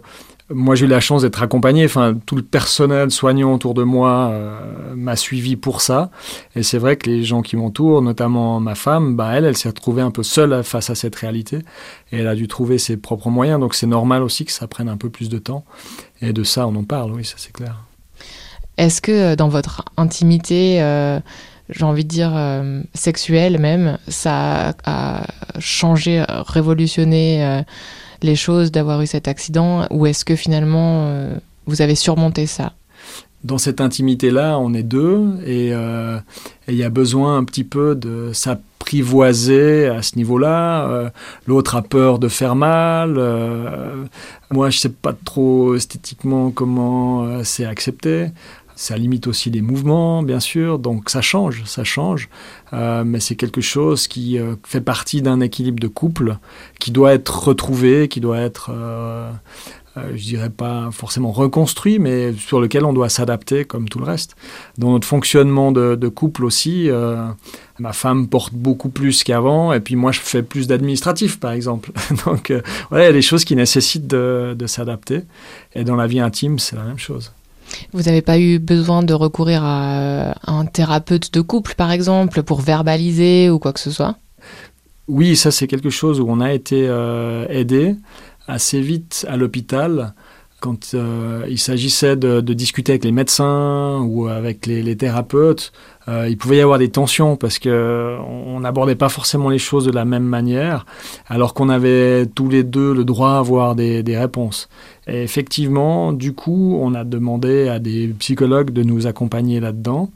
moi, 0.50 0.75
j'ai 0.75 0.86
eu 0.86 0.89
la 0.89 1.01
chance 1.01 1.24
d'être 1.24 1.43
accompagné. 1.43 1.86
Enfin, 1.86 2.17
tout 2.25 2.38
le 2.38 2.41
personnel 2.41 3.12
soignant 3.12 3.53
autour 3.53 3.74
de 3.74 3.83
moi 3.83 4.29
euh, 4.31 4.95
m'a 4.95 5.17
suivi 5.17 5.57
pour 5.57 5.81
ça. 5.81 6.09
Et 6.55 6.63
c'est 6.63 6.77
vrai 6.77 6.95
que 6.95 7.09
les 7.09 7.24
gens 7.24 7.41
qui 7.41 7.57
m'entourent, 7.57 8.01
notamment 8.01 8.62
ma 8.62 8.74
femme, 8.74 9.15
bah, 9.17 9.31
elle, 9.33 9.43
elle 9.43 9.57
s'est 9.57 9.67
retrouvée 9.67 10.01
un 10.01 10.12
peu 10.12 10.24
seule 10.24 10.63
face 10.63 10.89
à 10.89 10.95
cette 10.95 11.15
réalité. 11.15 11.59
Et 12.12 12.19
elle 12.19 12.27
a 12.27 12.36
dû 12.36 12.47
trouver 12.47 12.77
ses 12.77 12.95
propres 12.95 13.29
moyens. 13.29 13.59
Donc, 13.59 13.75
c'est 13.75 13.88
normal 13.88 14.24
aussi 14.24 14.45
que 14.45 14.53
ça 14.53 14.67
prenne 14.67 14.88
un 14.88 14.97
peu 14.97 15.09
plus 15.09 15.27
de 15.27 15.38
temps. 15.38 15.65
Et 16.21 16.31
de 16.31 16.43
ça, 16.43 16.65
on 16.65 16.75
en 16.75 16.83
parle, 16.83 17.12
oui, 17.12 17.25
ça 17.25 17.36
c'est 17.38 17.51
clair. 17.51 17.83
Est-ce 18.77 19.01
que 19.01 19.12
euh, 19.12 19.36
dans 19.36 19.50
votre 19.50 19.83
intimité, 19.97 20.81
euh, 20.81 21.19
j'ai 21.69 21.83
envie 21.83 22.03
de 22.03 22.09
dire, 22.09 22.31
euh, 22.36 22.81
sexuelle 22.93 23.59
même. 23.59 23.97
Ça 24.07 24.74
a, 24.86 25.27
changé, 25.59 26.24
révolutionné 26.29 27.43
euh, 27.43 27.62
les 28.21 28.36
choses 28.36 28.71
d'avoir 28.71 29.01
eu 29.01 29.07
cet 29.07 29.27
accident 29.27 29.88
Ou 29.91 30.05
est-ce 30.05 30.24
que 30.24 30.36
finalement, 30.36 31.07
euh, 31.07 31.36
vous 31.65 31.81
avez 31.81 31.95
surmonté 31.95 32.45
ça? 32.45 32.74
Dans 33.43 33.57
cette 33.57 33.81
intimité-là, 33.81 34.57
on 34.59 34.74
est 34.74 34.83
deux 34.83 35.39
et 35.45 35.71
il 36.67 36.75
y 36.75 36.83
a 36.83 36.89
besoin 36.89 37.38
un 37.38 37.43
petit 37.43 37.63
peu 37.63 37.95
de 37.95 38.31
s'apprivoiser 38.33 39.88
à 39.88 40.01
ce 40.01 40.15
niveau-là. 40.15 41.12
L'autre 41.45 41.75
a 41.75 41.84
peur 41.84 42.17
de 42.17 42.30
faire 42.30 42.56
mal. 42.56 43.13
moi, 44.49 44.71
je 44.71 44.80
sais 44.80 44.89
pas 44.89 45.13
trop 45.23 45.75
esthétiquement 45.75 46.49
comment 46.49 47.43
c'est 47.43 47.65
accepté. 47.65 48.32
Ça 48.77 48.95
limite 48.95 49.25
aussi 49.25 49.49
les 49.49 49.61
mouvements, 49.61 50.21
bien 50.21 50.39
sûr, 50.39 50.77
donc 50.77 51.09
ça 51.09 51.19
change, 51.19 51.63
ça 51.65 51.83
change, 51.83 52.29
euh, 52.73 53.03
mais 53.03 53.19
c'est 53.19 53.35
quelque 53.35 53.59
chose 53.59 54.07
qui 54.07 54.37
euh, 54.37 54.53
fait 54.63 54.81
partie 54.81 55.23
d'un 55.23 55.41
équilibre 55.41 55.79
de 55.79 55.87
couple 55.87 56.37
qui 56.79 56.91
doit 56.91 57.11
être 57.15 57.47
retrouvé, 57.47 58.07
qui 58.07 58.19
doit 58.19 58.37
être, 58.37 58.69
euh, 58.71 59.31
je 60.13 60.23
dirais 60.23 60.51
pas 60.51 60.89
forcément 60.91 61.31
reconstruit, 61.31 61.97
mais 61.97 62.33
sur 62.33 62.61
lequel 62.61 62.85
on 62.85 62.93
doit 62.93 63.09
s'adapter 63.09 63.65
comme 63.65 63.89
tout 63.89 63.97
le 63.97 64.05
reste. 64.05 64.35
Dans 64.77 64.91
notre 64.91 65.07
fonctionnement 65.07 65.71
de, 65.71 66.07
couple 66.07 66.45
aussi, 66.45 66.87
ma 67.79 67.93
femme 67.93 68.27
porte 68.27 68.53
beaucoup 68.53 68.89
plus 68.89 69.23
qu'avant, 69.23 69.73
et 69.73 69.79
puis 69.79 69.95
moi 69.95 70.11
je 70.11 70.19
fais 70.19 70.43
plus 70.43 70.67
d'administratif, 70.67 71.39
par 71.39 71.51
exemple. 71.51 71.91
donc 72.27 72.53
voilà, 72.91 73.05
il 73.05 73.07
y 73.07 73.09
a 73.09 73.13
des 73.13 73.23
choses 73.23 73.43
qui 73.43 73.55
nécessitent 73.55 74.05
de 74.05 74.67
s'adapter, 74.67 75.21
et 75.73 75.83
dans 75.83 75.95
la 75.95 76.05
vie 76.05 76.19
intime, 76.19 76.59
c'est 76.59 76.75
la 76.75 76.83
même 76.83 76.99
chose. 76.99 77.31
Vous 77.93 78.03
n'avez 78.03 78.21
pas 78.21 78.39
eu 78.39 78.60
besoin 78.60 79.03
de 79.03 79.13
recourir 79.13 79.63
à 79.63 80.36
un 80.45 80.65
thérapeute 80.65 81.34
de 81.34 81.41
couple, 81.41 81.75
par 81.75 81.91
exemple, 81.91 82.43
pour 82.43 82.62
verbaliser 82.62 83.49
ou 83.49 83.60
quoi 83.60 83.73
que 83.73 83.80
ce 83.80 83.91
soit? 83.91 84.15
Oui, 85.08 85.36
ça 85.36 85.51
c'est 85.51 85.67
quelque 85.67 85.89
chose 85.89 86.19
où 86.19 86.25
on 86.27 86.41
a 86.41 86.53
été 86.53 86.88
euh, 86.88 87.45
aidé 87.49 87.95
assez 88.47 88.82
vite 88.82 89.25
à 89.30 89.38
l'hôpital 89.38 90.13
quand 90.60 90.93
euh, 90.96 91.46
il 91.50 91.60
s'agissait 91.60 92.15
de, 92.15 92.41
discuter 92.41 92.93
avec 92.93 93.04
les 93.04 93.12
médecins 93.12 94.00
ou 94.02 94.28
avec 94.28 94.65
les, 94.65 94.96
thérapeutes, 94.96 95.72
euh, 96.08 96.28
il 96.28 96.38
pouvait 96.38 96.58
y 96.58 96.62
avoir 96.62 96.80
des 96.80 96.89
tensions 96.89 97.36
parce 97.36 97.60
que 97.60 98.17
on 98.28 98.60
n'abordait 98.62 98.96
pas 98.96 99.10
forcément 99.10 99.50
les 99.50 99.60
choses 99.60 99.86
de 99.86 99.91
la 99.91 100.06
même 100.06 100.24
manière, 100.24 100.86
alors 101.28 101.54
qu'on 101.54 101.70
avait 101.70 102.26
tous 102.26 102.50
les 102.50 102.63
deux 102.63 102.93
le 102.93 103.06
droit 103.06 103.32
à 103.32 103.38
avoir 103.39 103.76
des, 103.76 104.04
réponses. 104.17 104.67
Et 105.08 105.22
effectivement, 105.22 106.12
du 106.12 106.34
coup, 106.34 106.78
on 106.82 106.96
a 106.96 107.04
demandé 107.04 107.67
à 107.67 107.78
des 107.78 108.08
psychologues 108.20 108.72
de 108.72 108.82
nous 108.82 109.06
accompagner 109.06 109.60
là-dedans 109.60 110.10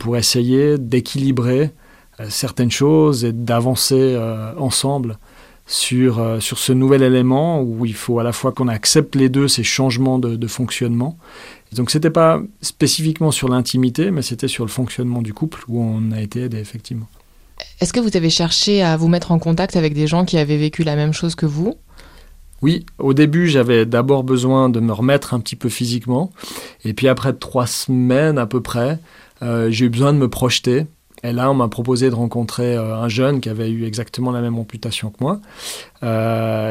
pour 0.00 0.16
essayer 0.16 0.76
d'équilibrer 0.76 1.70
euh, 2.18 2.26
certaines 2.30 2.72
choses 2.72 3.24
et 3.24 3.32
d'avancer 3.32 4.18
ensemble 4.58 5.18
sur, 5.66 6.18
euh, 6.18 6.40
sur 6.40 6.58
ce 6.58 6.72
nouvel 6.72 7.02
élément 7.02 7.62
où 7.62 7.86
il 7.86 7.94
faut 7.94 8.18
à 8.18 8.22
la 8.22 8.32
fois 8.32 8.52
qu'on 8.52 8.68
accepte 8.68 9.14
les 9.14 9.28
deux, 9.28 9.48
ces 9.48 9.64
changements 9.64 10.18
de, 10.18 10.36
de 10.36 10.46
fonctionnement. 10.46 11.16
Et 11.72 11.76
donc 11.76 11.90
c'était 11.90 12.10
pas 12.10 12.42
spécifiquement 12.60 13.30
sur 13.30 13.48
l'intimité, 13.48 14.10
mais 14.10 14.22
c'était 14.22 14.48
sur 14.48 14.64
le 14.64 14.70
fonctionnement 14.70 15.22
du 15.22 15.32
couple 15.32 15.64
où 15.68 15.82
on 15.82 16.12
a 16.12 16.20
été 16.20 16.42
aidé 16.42 16.58
effectivement. 16.58 17.08
Est-ce 17.80 17.92
que 17.92 18.00
vous 18.00 18.16
avez 18.16 18.30
cherché 18.30 18.82
à 18.82 18.96
vous 18.96 19.08
mettre 19.08 19.32
en 19.32 19.38
contact 19.38 19.76
avec 19.76 19.94
des 19.94 20.06
gens 20.06 20.24
qui 20.24 20.38
avaient 20.38 20.56
vécu 20.56 20.84
la 20.84 20.96
même 20.96 21.12
chose 21.12 21.34
que 21.34 21.46
vous? 21.46 21.74
Oui, 22.62 22.86
au 22.98 23.12
début, 23.12 23.48
j'avais 23.48 23.84
d'abord 23.84 24.24
besoin 24.24 24.70
de 24.70 24.80
me 24.80 24.92
remettre 24.92 25.34
un 25.34 25.40
petit 25.40 25.56
peu 25.56 25.68
physiquement. 25.68 26.32
Et 26.84 26.94
puis 26.94 27.08
après 27.08 27.32
trois 27.32 27.66
semaines 27.66 28.38
à 28.38 28.46
peu 28.46 28.60
près, 28.60 28.98
euh, 29.42 29.70
j'ai 29.70 29.86
eu 29.86 29.90
besoin 29.90 30.12
de 30.12 30.18
me 30.18 30.28
projeter 30.28 30.86
et 31.24 31.32
là, 31.32 31.50
on 31.50 31.54
m'a 31.54 31.68
proposé 31.68 32.10
de 32.10 32.14
rencontrer 32.14 32.76
euh, 32.76 32.96
un 32.96 33.08
jeune 33.08 33.40
qui 33.40 33.48
avait 33.48 33.70
eu 33.70 33.86
exactement 33.86 34.30
la 34.30 34.42
même 34.42 34.58
amputation 34.58 35.08
que 35.08 35.16
moi, 35.20 35.40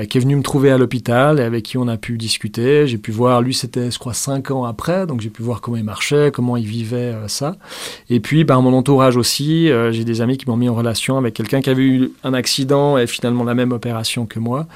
euh, 0.04 0.06
qui 0.06 0.18
est 0.18 0.22
venu 0.22 0.36
me 0.36 0.44
trouver 0.44 0.72
à 0.72 0.78
l'hôpital 0.78 1.40
et 1.40 1.44
avec 1.44 1.64
qui 1.64 1.78
on 1.78 1.88
a 1.88 1.98
pu 1.98 2.18
discuter. 2.18 2.88
J'ai 2.88 2.98
pu 2.98 3.12
voir, 3.12 3.42
lui, 3.42 3.54
c'était, 3.54 3.92
je 3.92 4.00
crois, 4.00 4.14
cinq 4.14 4.52
ans 4.52 4.66
après, 4.66 5.08
donc 5.08 5.22
j'ai 5.22 5.30
pu 5.30 5.42
voir 5.42 5.62
comment 5.62 5.78
il 5.78 5.84
marchait, 5.84 6.32
comment 6.32 6.58
il 6.58 6.66
vivait 6.66 7.14
euh, 7.14 7.28
ça. 7.28 7.56
Et 8.10 8.20
puis, 8.20 8.46
par 8.46 8.62
mon 8.62 8.74
entourage 8.74 9.18
aussi, 9.18 9.70
j'ai 9.92 10.04
des 10.04 10.22
amis 10.22 10.38
qui 10.38 10.50
m'ont 10.50 10.58
mis 10.58 10.70
en 10.70 10.76
relation 10.76 11.18
avec 11.18 11.34
quelqu'un 11.34 11.62
qui 11.62 11.70
avait 11.70 11.84
eu 11.84 12.12
un 12.24 12.34
accident 12.34 12.98
et 12.98 13.08
finalement 13.08 13.44
la 13.44 13.56
même 13.56 13.72
opération 13.72 14.26
que 14.26 14.40
moi, 14.40 14.68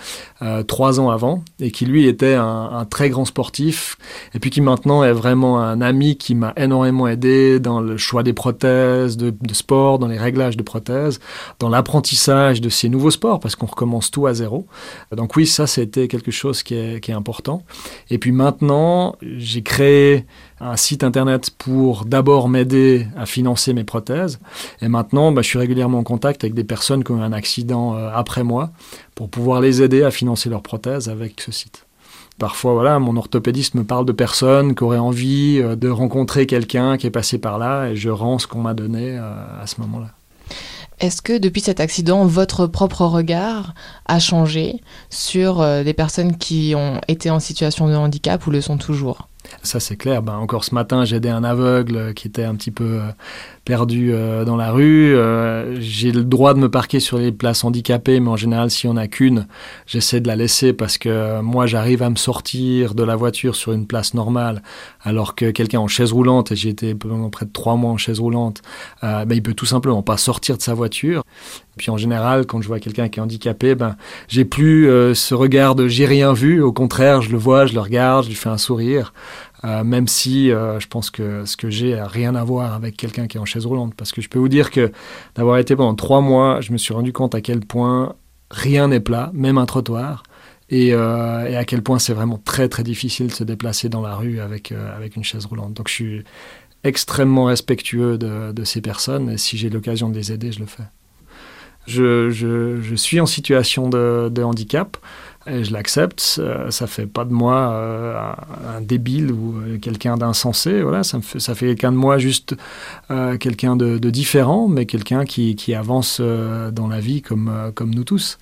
trois 0.67 0.99
ans 0.99 1.09
avant, 1.09 1.43
et 1.59 1.71
qui 1.71 1.85
lui 1.85 2.07
était 2.07 2.33
un, 2.33 2.69
un, 2.71 2.85
très 2.85 3.09
grand 3.09 3.25
sportif, 3.25 3.97
et 4.33 4.39
puis 4.39 4.49
qui 4.49 4.61
maintenant 4.61 5.03
est 5.03 5.11
vraiment 5.11 5.59
un 5.59 5.81
ami 5.81 6.17
qui 6.17 6.35
m'a 6.35 6.53
énormément 6.57 7.07
aidé 7.07 7.59
dans 7.59 7.81
le 7.81 7.97
choix 7.97 8.23
des 8.23 8.33
prothèses, 8.33 9.17
de, 9.17 9.33
de 9.39 9.53
sport, 9.53 9.99
dans 9.99 10.07
les 10.07 10.17
réglages 10.17 10.57
de 10.57 10.63
prothèses, 10.63 11.19
dans 11.59 11.69
l'apprentissage 11.69 12.61
de 12.61 12.69
ces 12.69 12.89
nouveaux 12.89 13.11
sports, 13.11 13.39
parce 13.39 13.55
qu'on 13.55 13.65
recommence 13.65 14.11
tout 14.11 14.27
à 14.27 14.33
zéro. 14.33 14.67
Donc 15.17 15.35
oui, 15.35 15.47
ça, 15.47 15.65
c'était 15.65 16.07
quelque 16.07 16.29
chose 16.29 16.61
qui 16.61 16.75
est, 16.75 17.09
important. 17.09 17.63
Et 18.11 18.19
puis 18.19 18.31
maintenant, 18.31 19.15
j'ai 19.23 19.63
créé 19.63 20.25
un 20.59 20.77
site 20.77 21.03
internet 21.03 21.49
pour 21.57 22.05
d'abord 22.05 22.49
m'aider 22.49 23.07
à 23.17 23.25
financer 23.25 23.73
mes 23.73 23.83
prothèses. 23.83 24.39
Et 24.79 24.87
maintenant, 24.87 25.31
bah, 25.31 25.41
je 25.41 25.47
suis 25.47 25.57
régulièrement 25.57 25.97
en 25.99 26.03
contact 26.03 26.43
avec 26.43 26.53
des 26.53 26.63
personnes 26.63 27.03
qui 27.03 27.11
ont 27.13 27.17
eu 27.17 27.23
un 27.23 27.33
accident 27.33 27.95
euh, 27.95 28.11
après 28.13 28.43
moi 28.43 28.69
pour 29.15 29.27
pouvoir 29.27 29.59
les 29.59 29.81
aider 29.81 30.03
à 30.03 30.11
financer 30.11 30.49
leurs 30.49 30.61
prothèses 30.61 31.09
avec 31.09 31.41
ce 31.41 31.51
site. 31.51 31.87
Parfois, 32.37 32.73
voilà, 32.73 32.99
mon 32.99 33.17
orthopédiste 33.17 33.73
me 33.73 33.83
parle 33.83 34.05
de 34.05 34.11
personnes 34.11 34.75
qui 34.75 34.83
auraient 34.83 34.99
envie 34.99 35.59
euh, 35.59 35.75
de 35.75 35.89
rencontrer 35.89 36.45
quelqu'un 36.45 36.97
qui 36.97 37.07
est 37.07 37.11
passé 37.11 37.39
par 37.39 37.57
là 37.57 37.87
et 37.87 37.95
je 37.95 38.11
rends 38.11 38.37
ce 38.37 38.45
qu'on 38.45 38.61
m'a 38.61 38.75
donné 38.75 39.17
euh, 39.17 39.63
à 39.63 39.65
ce 39.65 39.81
moment-là. 39.81 40.16
Est-ce 40.99 41.21
que 41.21 41.37
depuis 41.37 41.61
cet 41.61 41.79
accident, 41.79 42.25
votre 42.25 42.65
propre 42.65 43.05
regard 43.05 43.75
a 44.05 44.19
changé 44.19 44.81
sur 45.09 45.61
euh, 45.61 45.83
des 45.83 45.93
personnes 45.93 46.37
qui 46.37 46.73
ont 46.75 46.99
été 47.07 47.29
en 47.29 47.39
situation 47.39 47.87
de 47.87 47.93
handicap 47.95 48.45
ou 48.47 48.51
le 48.51 48.61
sont 48.61 48.77
toujours? 48.77 49.27
Ça, 49.63 49.79
c'est 49.79 49.95
clair. 49.95 50.23
Ben, 50.23 50.35
encore 50.35 50.63
ce 50.63 50.73
matin, 50.73 51.05
j'ai 51.05 51.17
aidé 51.17 51.29
un 51.29 51.43
aveugle 51.43 52.13
qui 52.13 52.27
était 52.27 52.43
un 52.43 52.55
petit 52.55 52.71
peu 52.71 53.01
perdu 53.67 54.13
euh, 54.13 54.45
dans 54.45 54.55
la 54.55 54.71
rue. 54.71 55.13
Euh, 55.13 55.75
j'ai 55.81 56.13
le 56.13 56.23
droit 56.23 56.53
de 56.53 56.59
me 56.59 56.71
parquer 56.71 57.01
sur 57.01 57.17
les 57.17 57.33
places 57.33 57.65
handicapées, 57.65 58.21
mais 58.21 58.29
en 58.29 58.37
général, 58.37 58.71
si 58.71 58.87
on 58.87 58.95
a 58.95 59.07
qu'une, 59.07 59.45
j'essaie 59.85 60.21
de 60.21 60.27
la 60.27 60.37
laisser 60.37 60.71
parce 60.71 60.97
que 60.97 61.09
euh, 61.09 61.41
moi, 61.41 61.65
j'arrive 61.65 62.01
à 62.01 62.09
me 62.09 62.15
sortir 62.15 62.95
de 62.95 63.03
la 63.03 63.17
voiture 63.17 63.57
sur 63.57 63.73
une 63.73 63.85
place 63.85 64.13
normale, 64.13 64.63
alors 65.01 65.35
que 65.35 65.51
quelqu'un 65.51 65.81
en 65.81 65.89
chaise 65.89 66.13
roulante, 66.13 66.53
et 66.53 66.55
j'ai 66.55 66.69
été 66.69 66.95
pendant 66.95 67.29
près 67.29 67.45
de 67.45 67.51
trois 67.51 67.75
mois 67.75 67.91
en 67.91 67.97
chaise 67.97 68.21
roulante, 68.21 68.61
ben, 69.01 69.27
il 69.29 69.43
peut 69.43 69.53
tout 69.53 69.65
simplement 69.65 70.01
pas 70.01 70.15
sortir 70.15 70.55
de 70.55 70.61
sa 70.61 70.73
voiture. 70.73 71.23
Puis 71.77 71.91
en 71.91 71.97
général, 71.97 72.45
quand 72.45 72.61
je 72.61 72.67
vois 72.67 72.79
quelqu'un 72.79 73.09
qui 73.09 73.19
est 73.19 73.21
handicapé, 73.21 73.75
ben, 73.75 73.97
j'ai 74.29 74.45
plus 74.45 74.85
ce 75.13 75.35
regard 75.35 75.75
de 75.75 75.87
j'ai 75.87 76.05
rien 76.05 76.31
vu. 76.31 76.61
Au 76.61 76.71
contraire, 76.71 77.21
je 77.21 77.31
le 77.31 77.37
vois, 77.37 77.65
je 77.65 77.73
le 77.73 77.81
regarde, 77.81 78.23
je 78.23 78.29
lui 78.29 78.35
fais 78.35 78.49
un 78.49 78.57
sourire. 78.57 79.13
Euh, 79.63 79.83
même 79.83 80.07
si 80.07 80.51
euh, 80.51 80.79
je 80.79 80.87
pense 80.87 81.09
que 81.09 81.45
ce 81.45 81.57
que 81.57 81.69
j'ai 81.69 81.97
a 81.97 82.07
rien 82.07 82.35
à 82.35 82.43
voir 82.43 82.73
avec 82.73 82.95
quelqu'un 82.95 83.27
qui 83.27 83.37
est 83.37 83.39
en 83.39 83.45
chaise 83.45 83.65
roulante. 83.65 83.95
Parce 83.95 84.11
que 84.11 84.21
je 84.21 84.29
peux 84.29 84.39
vous 84.39 84.49
dire 84.49 84.71
que 84.71 84.91
d'avoir 85.35 85.57
été 85.57 85.75
pendant 85.75 85.95
trois 85.95 86.21
mois, 86.21 86.61
je 86.61 86.71
me 86.71 86.77
suis 86.77 86.93
rendu 86.93 87.13
compte 87.13 87.33
à 87.35 87.41
quel 87.41 87.61
point 87.61 88.15
rien 88.51 88.87
n'est 88.87 88.99
plat, 88.99 89.31
même 89.33 89.57
un 89.57 89.65
trottoir. 89.65 90.23
Et, 90.69 90.93
euh, 90.93 91.57
à 91.57 91.65
quel 91.65 91.81
point 91.81 91.97
c'est 91.97 92.13
vraiment 92.13 92.41
très 92.43 92.67
très 92.67 92.83
difficile 92.83 93.27
de 93.27 93.31
se 93.31 93.43
déplacer 93.43 93.89
dans 93.89 94.01
la 94.01 94.15
rue 94.15 94.39
avec, 94.39 94.71
avec 94.71 95.15
une 95.15 95.23
chaise 95.23 95.45
roulante. 95.45 95.73
Donc 95.73 95.87
je 95.87 95.93
suis 95.93 96.23
extrêmement 96.83 97.45
respectueux 97.45 98.17
de, 98.17 98.63
ces 98.63 98.81
personnes 98.81 99.29
et 99.29 99.37
si 99.37 99.57
j'ai 99.57 99.69
l'occasion 99.69 100.09
de 100.09 100.15
les 100.15 100.31
aider, 100.31 100.51
je 100.51 100.59
le 100.59 100.65
fais. 100.65 100.83
Je, 101.87 102.29
je, 102.29 102.95
suis 102.95 103.21
en 103.21 103.25
situation 103.25 103.89
de, 103.89 104.29
de 104.29 104.43
handicap 104.43 104.97
et 105.47 105.63
je 105.63 105.71
l'accepte. 105.71 106.37
Euh, 106.39 106.71
ça 106.71 106.87
fait 106.87 107.07
pas 107.07 107.25
de 107.25 107.33
moi 107.33 107.71
euh, 107.71 108.15
un, 108.75 108.81
débile 108.81 109.31
ou 109.31 109.57
euh, 109.57 109.77
quelqu'un 109.77 110.17
d'insensé. 110.17 110.81
Voilà, 110.81 111.03
ça, 111.03 111.21
fait, 111.21 111.39
ça 111.39 111.55
fait 111.55 111.67
quelqu'un 111.67 111.91
de 111.91 111.97
moi 111.97 112.17
juste 112.17 112.55
quelqu'un 113.39 113.75
de, 113.75 114.09
différent, 114.09 114.67
mais 114.67 114.85
quelqu'un 114.85 115.25
qui, 115.25 115.55
qui 115.55 115.73
avance 115.73 116.19
dans 116.21 116.87
la 116.87 116.99
vie 116.99 117.21
comme, 117.21 117.71
comme 117.75 117.93
nous 117.93 118.03
tous. 118.03 118.37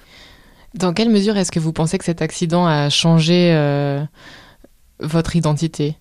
Dans 0.73 0.93
quelle 0.93 1.09
mesure 1.09 1.37
est-ce 1.37 1.51
que 1.51 1.59
vous 1.59 1.73
pensez 1.73 1.97
que 1.97 2.05
cet 2.05 2.21
accident 2.21 2.65
a 2.65 2.89
changé 2.89 3.53
votre 4.99 5.35
identité? 5.35 5.97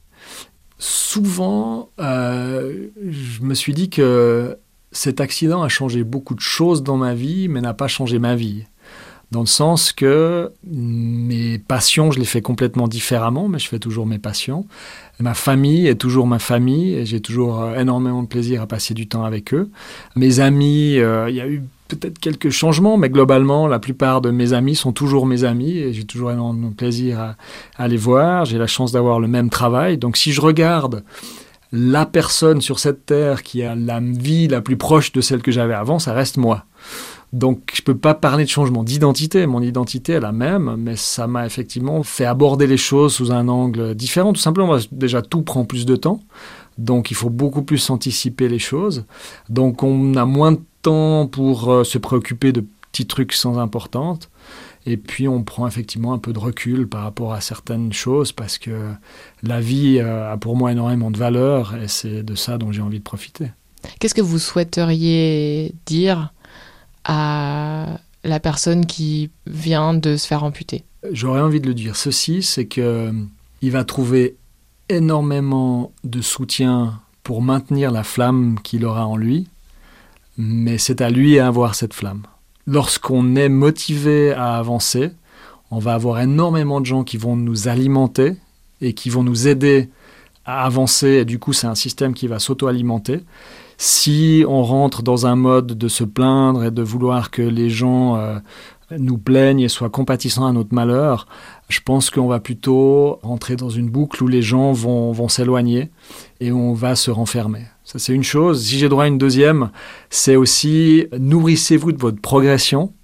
Souvent, 0.79 1.91
je 1.99 3.43
me 3.43 3.55
suis 3.55 3.75
dit 3.75 3.91
que 3.91 4.59
cet 4.93 5.21
accident 5.21 5.63
a 5.63 5.69
changé 5.69 6.05
beaucoup 6.05 6.35
de 6.35 6.41
choses 6.41 6.83
dans 6.83 6.97
ma 6.97 7.15
vie, 7.15 7.49
mais 7.49 7.61
n'a 7.61 7.75
pas 7.75 7.89
changé 7.89 8.19
ma 8.19 8.35
vie 8.35 8.65
dans 9.35 9.41
le 9.41 9.47
sens 9.47 9.93
que 9.93 10.53
mes 10.65 11.59
passions, 11.59 12.13
je 12.13 12.21
les 12.21 12.25
fais 12.25 12.41
complètement 12.41 12.87
différemment, 12.87 13.49
mais 13.49 13.59
je 13.59 13.69
fais 13.69 13.81
toujours 13.81 14.07
mes 14.07 14.21
passions. 14.21 14.65
Ma 15.19 15.35
famille 15.35 15.89
est 15.89 15.97
toujours 15.97 16.29
ma 16.29 16.39
famille 16.39 16.95
et 16.95 17.05
j'ai 17.05 17.21
toujours 17.21 17.61
euh, 17.61 17.77
énormément 17.77 18.23
de 18.23 18.29
plaisir 18.29 18.63
à 18.63 18.69
passer 18.69 18.95
du 18.95 19.09
temps 19.09 19.25
avec 19.25 19.53
eux. 19.53 19.71
Mes 20.15 20.39
amis, 20.39 20.99
euh, 20.99 21.29
il 21.29 21.35
y 21.35 21.41
a 21.41 21.49
eu 21.49 21.65
peut-être 21.89 22.21
quelques 22.21 22.51
changements, 22.51 22.97
mais 22.97 23.11
globalement, 23.11 23.67
la 23.67 23.81
plupart 23.81 24.21
de 24.21 24.31
mes 24.31 24.53
amis 24.53 24.77
sont 24.77 24.93
toujours 24.93 25.27
mes 25.27 25.43
amis 25.43 25.79
et 25.79 25.93
j'ai 25.93 26.05
toujours 26.05 26.31
énormément 26.31 26.69
de 26.69 26.75
plaisir 26.75 27.19
à, 27.19 27.37
à 27.77 27.89
les 27.89 27.97
voir. 27.97 28.45
J'ai 28.45 28.59
la 28.59 28.69
chance 28.69 28.93
d'avoir 28.93 29.19
le 29.19 29.27
même 29.27 29.51
travail. 29.51 29.99
Donc 29.99 30.17
si 30.17 30.33
je 30.33 30.41
regarde 30.41 31.03
la 31.73 32.07
personne 32.07 32.61
sur 32.61 32.79
cette 32.79 33.05
terre 33.05 33.43
qui 33.43 33.65
a 33.65 33.75
la 33.75 33.99
vie 33.99 34.47
la 34.47 34.61
plus 34.61 34.77
proche 34.77 35.11
de 35.11 35.21
celle 35.21 35.43
que 35.43 35.51
j'avais 35.51 35.75
avant, 35.75 35.99
ça 35.99 36.13
reste 36.13 36.37
moi. 36.37 36.67
Donc 37.35 37.73
je 37.75 37.83
ne 37.83 37.85
peux 37.85 37.97
pas 37.97 38.15
parler 38.15 38.45
de 38.45 38.49
changement 38.49 38.85
d'identité. 38.85 39.45
Mon 39.47 39.61
identité 39.61 40.13
est 40.13 40.21
la 40.21 40.31
même, 40.31 40.77
mais 40.79 40.95
ça 40.95 41.27
m'a 41.27 41.45
effectivement 41.45 42.05
fait 42.05 42.25
aborder 42.25 42.69
les 42.69 42.77
choses 42.77 43.15
sous 43.15 43.33
un 43.33 43.49
angle 43.49 43.97
différent. 43.97 44.33
Tout 44.33 44.41
simplement, 44.41 44.79
déjà 44.93 45.21
tout 45.21 45.43
prend 45.43 45.65
plus 45.65 45.85
de 45.85 45.97
temps. 45.97 46.21
Donc 46.79 47.11
il 47.11 47.15
faut 47.15 47.31
beaucoup 47.31 47.63
plus 47.63 47.91
anticiper 47.91 48.49
les 48.49 48.61
choses. 48.61 49.05
Donc 49.49 49.83
on 49.83 50.15
a 50.15 50.25
moins 50.25 50.53
de 50.53 50.61
temps 50.83 51.27
pour 51.27 51.73
euh, 51.73 51.83
se 51.83 51.99
préoccuper 51.99 52.53
de 52.53 52.65
petits 52.93 53.07
trucs 53.07 53.33
sans 53.33 53.59
importance. 53.59 54.31
Et 54.87 54.97
puis 54.97 55.27
on 55.27 55.43
prend 55.43 55.67
effectivement 55.67 56.13
un 56.13 56.19
peu 56.19 56.33
de 56.33 56.39
recul 56.39 56.89
par 56.89 57.03
rapport 57.03 57.33
à 57.33 57.41
certaines 57.41 57.93
choses 57.93 58.31
parce 58.31 58.59
que 58.59 58.93
la 59.43 59.61
vie 59.61 59.99
euh, 59.99 60.33
a 60.33 60.37
pour 60.37 60.57
moi 60.57 60.71
énormément 60.71 61.11
de 61.11 61.19
valeur 61.19 61.75
et 61.75 61.89
c'est 61.89 62.23
de 62.23 62.37
ça 62.37 62.59
dont 62.59 62.71
j'ai 62.71 62.83
envie 62.83 63.01
de 63.01 63.05
profiter. 63.05 63.51
Qu'est-ce 63.99 64.15
que 64.15 64.23
vous 64.23 64.39
souhaiteriez 64.39 65.75
dire 65.85 66.33
à 67.05 67.99
la 68.25 68.41
personne 68.41 68.87
qui 68.87 69.31
vient 69.47 69.95
de 69.95 70.17
se 70.17 70.27
faire 70.27 70.45
amputer 70.45 70.85
J'aurais 71.13 71.41
envie 71.41 71.61
de 71.61 71.67
le 71.67 71.75
dire. 71.75 71.97
Ceci, 71.97 72.43
c'est 72.43 72.67
que 72.67 73.13
il 73.61 73.71
va 73.71 73.85
trouver 73.85 74.37
énormément 74.89 75.93
de 76.05 76.21
soutien 76.21 77.01
pour 77.23 77.43
maintenir 77.43 77.91
la 77.91 78.05
flamme 78.05 78.59
qu'il 78.63 78.85
aura 78.85 79.07
en 79.07 79.17
lui, 79.17 79.49
mais 80.37 80.79
c'est 80.79 81.01
à 81.01 81.11
lui 81.11 81.39
à 81.39 81.47
avoir 81.47 81.75
cette 81.75 81.95
flamme. 81.95 82.23
Lorsqu'on 82.67 83.37
est 83.37 83.49
motivé 83.49 84.33
à 84.33 84.57
avancer, 84.57 85.13
on 85.71 85.79
va 85.79 85.95
avoir 85.95 86.21
énormément 86.21 86.81
de 86.81 86.87
gens 86.87 87.05
qui 87.05 87.17
vont 87.17 87.37
nous 87.37 87.69
alimenter 87.69 88.37
et 88.81 88.93
qui 88.93 89.11
vont 89.11 89.23
nous 89.23 89.49
aider 89.49 89.89
à 90.45 90.65
avancer, 90.67 91.09
et 91.09 91.25
du 91.25 91.39
coup 91.39 91.53
c'est 91.53 91.67
un 91.67 91.75
système 91.75 92.13
qui 92.13 92.27
va 92.27 92.39
s'auto-alimenter. 92.39 93.21
Si 93.87 94.47
on 94.49 94.63
rentre 94.63 95.03
dans 95.03 95.27
un 95.27 95.37
mode 95.37 95.67
de 95.77 95.89
se 95.89 96.05
plaindre 96.05 96.65
et 96.65 96.71
de 96.71 96.81
vouloir 96.81 97.31
que 97.31 97.43
les 97.43 97.69
gens 97.69 98.17
euh, 98.17 98.39
nous 98.99 99.19
plaignent 99.19 99.61
et 99.61 99.69
soient 99.69 99.91
compatissants 99.91 100.47
à 100.47 100.53
notre 100.53 100.75
malheur, 100.75 101.27
je 101.69 101.81
pense 101.85 102.09
qu'on 102.09 102.27
va 102.27 102.41
plutôt 102.41 103.19
rentrer 103.23 103.57
dans 103.57 103.69
une 103.69 103.91
boucle 103.91 104.23
où 104.23 104.27
les 104.27 104.41
gens 104.41 104.73
vont, 104.73 105.13
vont 105.13 105.29
s'éloigner 105.29 105.91
et 106.41 106.51
on 106.51 106.73
va 106.73 106.97
se 106.97 107.11
renfermer. 107.11 107.65
Ça, 107.85 107.99
c'est 107.99 108.15
une 108.15 108.23
chose. 108.23 108.65
Si 108.65 108.79
j'ai 108.79 108.89
droit 108.89 109.05
à 109.05 109.07
une 109.07 109.19
deuxième, 109.19 109.71
c'est 110.09 110.37
aussi 110.37 111.07
nourrissez-vous 111.13 111.93
de 111.93 111.99
votre 111.99 112.23
progression, 112.23 112.95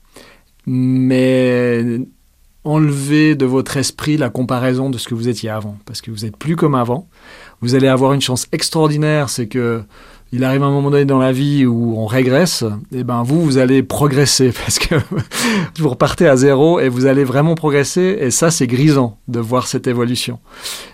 mais 0.64 1.98
enlevez 2.64 3.34
de 3.34 3.44
votre 3.44 3.76
esprit 3.76 4.16
la 4.16 4.30
comparaison 4.30 4.88
de 4.88 4.96
ce 4.96 5.08
que 5.08 5.14
vous 5.14 5.28
étiez 5.28 5.50
avant, 5.50 5.76
parce 5.84 6.00
que 6.00 6.10
vous 6.10 6.24
n'êtes 6.24 6.38
plus 6.38 6.56
comme 6.56 6.74
avant. 6.74 7.06
Vous 7.60 7.74
allez 7.74 7.88
avoir 7.88 8.14
une 8.14 8.22
chance 8.22 8.46
extraordinaire, 8.52 9.28
c'est 9.28 9.46
que 9.46 9.82
il 10.32 10.44
arrive 10.44 10.62
un 10.62 10.70
moment 10.70 10.90
donné 10.90 11.04
dans 11.04 11.18
la 11.18 11.32
vie 11.32 11.66
où 11.66 11.94
on 11.98 12.06
régresse, 12.06 12.64
et 12.92 13.02
ben 13.02 13.22
vous, 13.22 13.42
vous 13.42 13.58
allez 13.58 13.82
progresser 13.82 14.52
parce 14.64 14.78
que 14.78 14.94
vous 15.78 15.88
repartez 15.88 16.28
à 16.28 16.36
zéro 16.36 16.78
et 16.80 16.88
vous 16.88 17.06
allez 17.06 17.24
vraiment 17.24 17.54
progresser. 17.54 18.18
Et 18.20 18.30
ça, 18.30 18.50
c'est 18.50 18.66
grisant 18.66 19.18
de 19.28 19.40
voir 19.40 19.66
cette 19.66 19.86
évolution. 19.86 20.38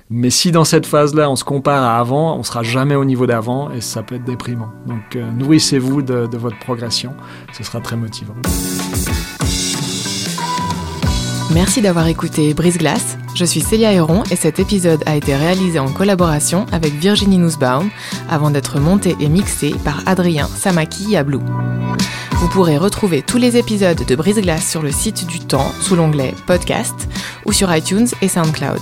Mais 0.08 0.30
si 0.30 0.52
dans 0.52 0.64
cette 0.64 0.86
phase-là, 0.86 1.30
on 1.30 1.36
se 1.36 1.44
compare 1.44 1.82
à 1.82 1.98
avant, 1.98 2.36
on 2.38 2.42
sera 2.42 2.62
jamais 2.62 2.94
au 2.94 3.04
niveau 3.04 3.26
d'avant 3.26 3.70
et 3.72 3.80
ça 3.80 4.02
peut 4.02 4.14
être 4.14 4.24
déprimant. 4.24 4.70
Donc 4.86 5.16
euh, 5.16 5.30
nourrissez-vous 5.32 6.02
de 6.02 6.36
votre 6.36 6.58
progression, 6.58 7.12
ce 7.52 7.64
sera 7.64 7.80
très 7.80 7.96
motivant. 7.96 8.34
Merci 11.52 11.80
d'avoir 11.80 12.08
écouté 12.08 12.54
Brise 12.54 12.76
Glace. 12.76 13.16
Je 13.34 13.44
suis 13.44 13.60
Célia 13.60 13.92
Héron 13.92 14.24
et 14.30 14.36
cet 14.36 14.58
épisode 14.58 15.02
a 15.06 15.14
été 15.14 15.36
réalisé 15.36 15.78
en 15.78 15.90
collaboration 15.90 16.66
avec 16.72 16.92
Virginie 16.94 17.38
Nussbaum 17.38 17.88
avant 18.28 18.50
d'être 18.50 18.80
monté 18.80 19.16
et 19.20 19.28
mixé 19.28 19.74
par 19.84 20.02
Adrien 20.06 20.48
Samaki 20.48 21.10
Yablou. 21.10 21.40
Vous 22.32 22.48
pourrez 22.48 22.76
retrouver 22.76 23.22
tous 23.22 23.38
les 23.38 23.56
épisodes 23.56 24.04
de 24.04 24.16
Brise 24.16 24.40
Glace 24.40 24.68
sur 24.68 24.82
le 24.82 24.90
site 24.90 25.26
du 25.26 25.38
Temps 25.38 25.70
sous 25.80 25.94
l'onglet 25.94 26.34
Podcast 26.46 27.08
ou 27.44 27.52
sur 27.52 27.74
iTunes 27.74 28.08
et 28.22 28.28
SoundCloud. 28.28 28.80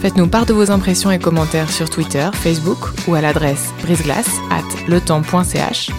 Faites-nous 0.00 0.28
part 0.28 0.46
de 0.46 0.52
vos 0.52 0.70
impressions 0.70 1.10
et 1.10 1.18
commentaires 1.18 1.70
sur 1.70 1.88
Twitter, 1.88 2.28
Facebook 2.34 2.78
ou 3.08 3.14
à 3.14 3.20
l'adresse 3.20 3.70
briseglace 3.82 4.30
at 4.50 4.88
letemps.ch. 4.88 5.90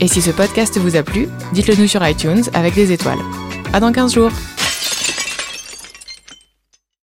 Et 0.00 0.08
si 0.08 0.20
ce 0.20 0.30
podcast 0.30 0.78
vous 0.78 0.96
a 0.96 1.02
plu, 1.02 1.28
dites-le 1.52 1.76
nous 1.76 1.86
sur 1.86 2.06
iTunes 2.06 2.42
avec 2.54 2.74
des 2.74 2.90
étoiles. 2.90 3.20
À 3.72 3.78
dans 3.78 3.92
15 3.92 4.14
jours! 4.14 4.32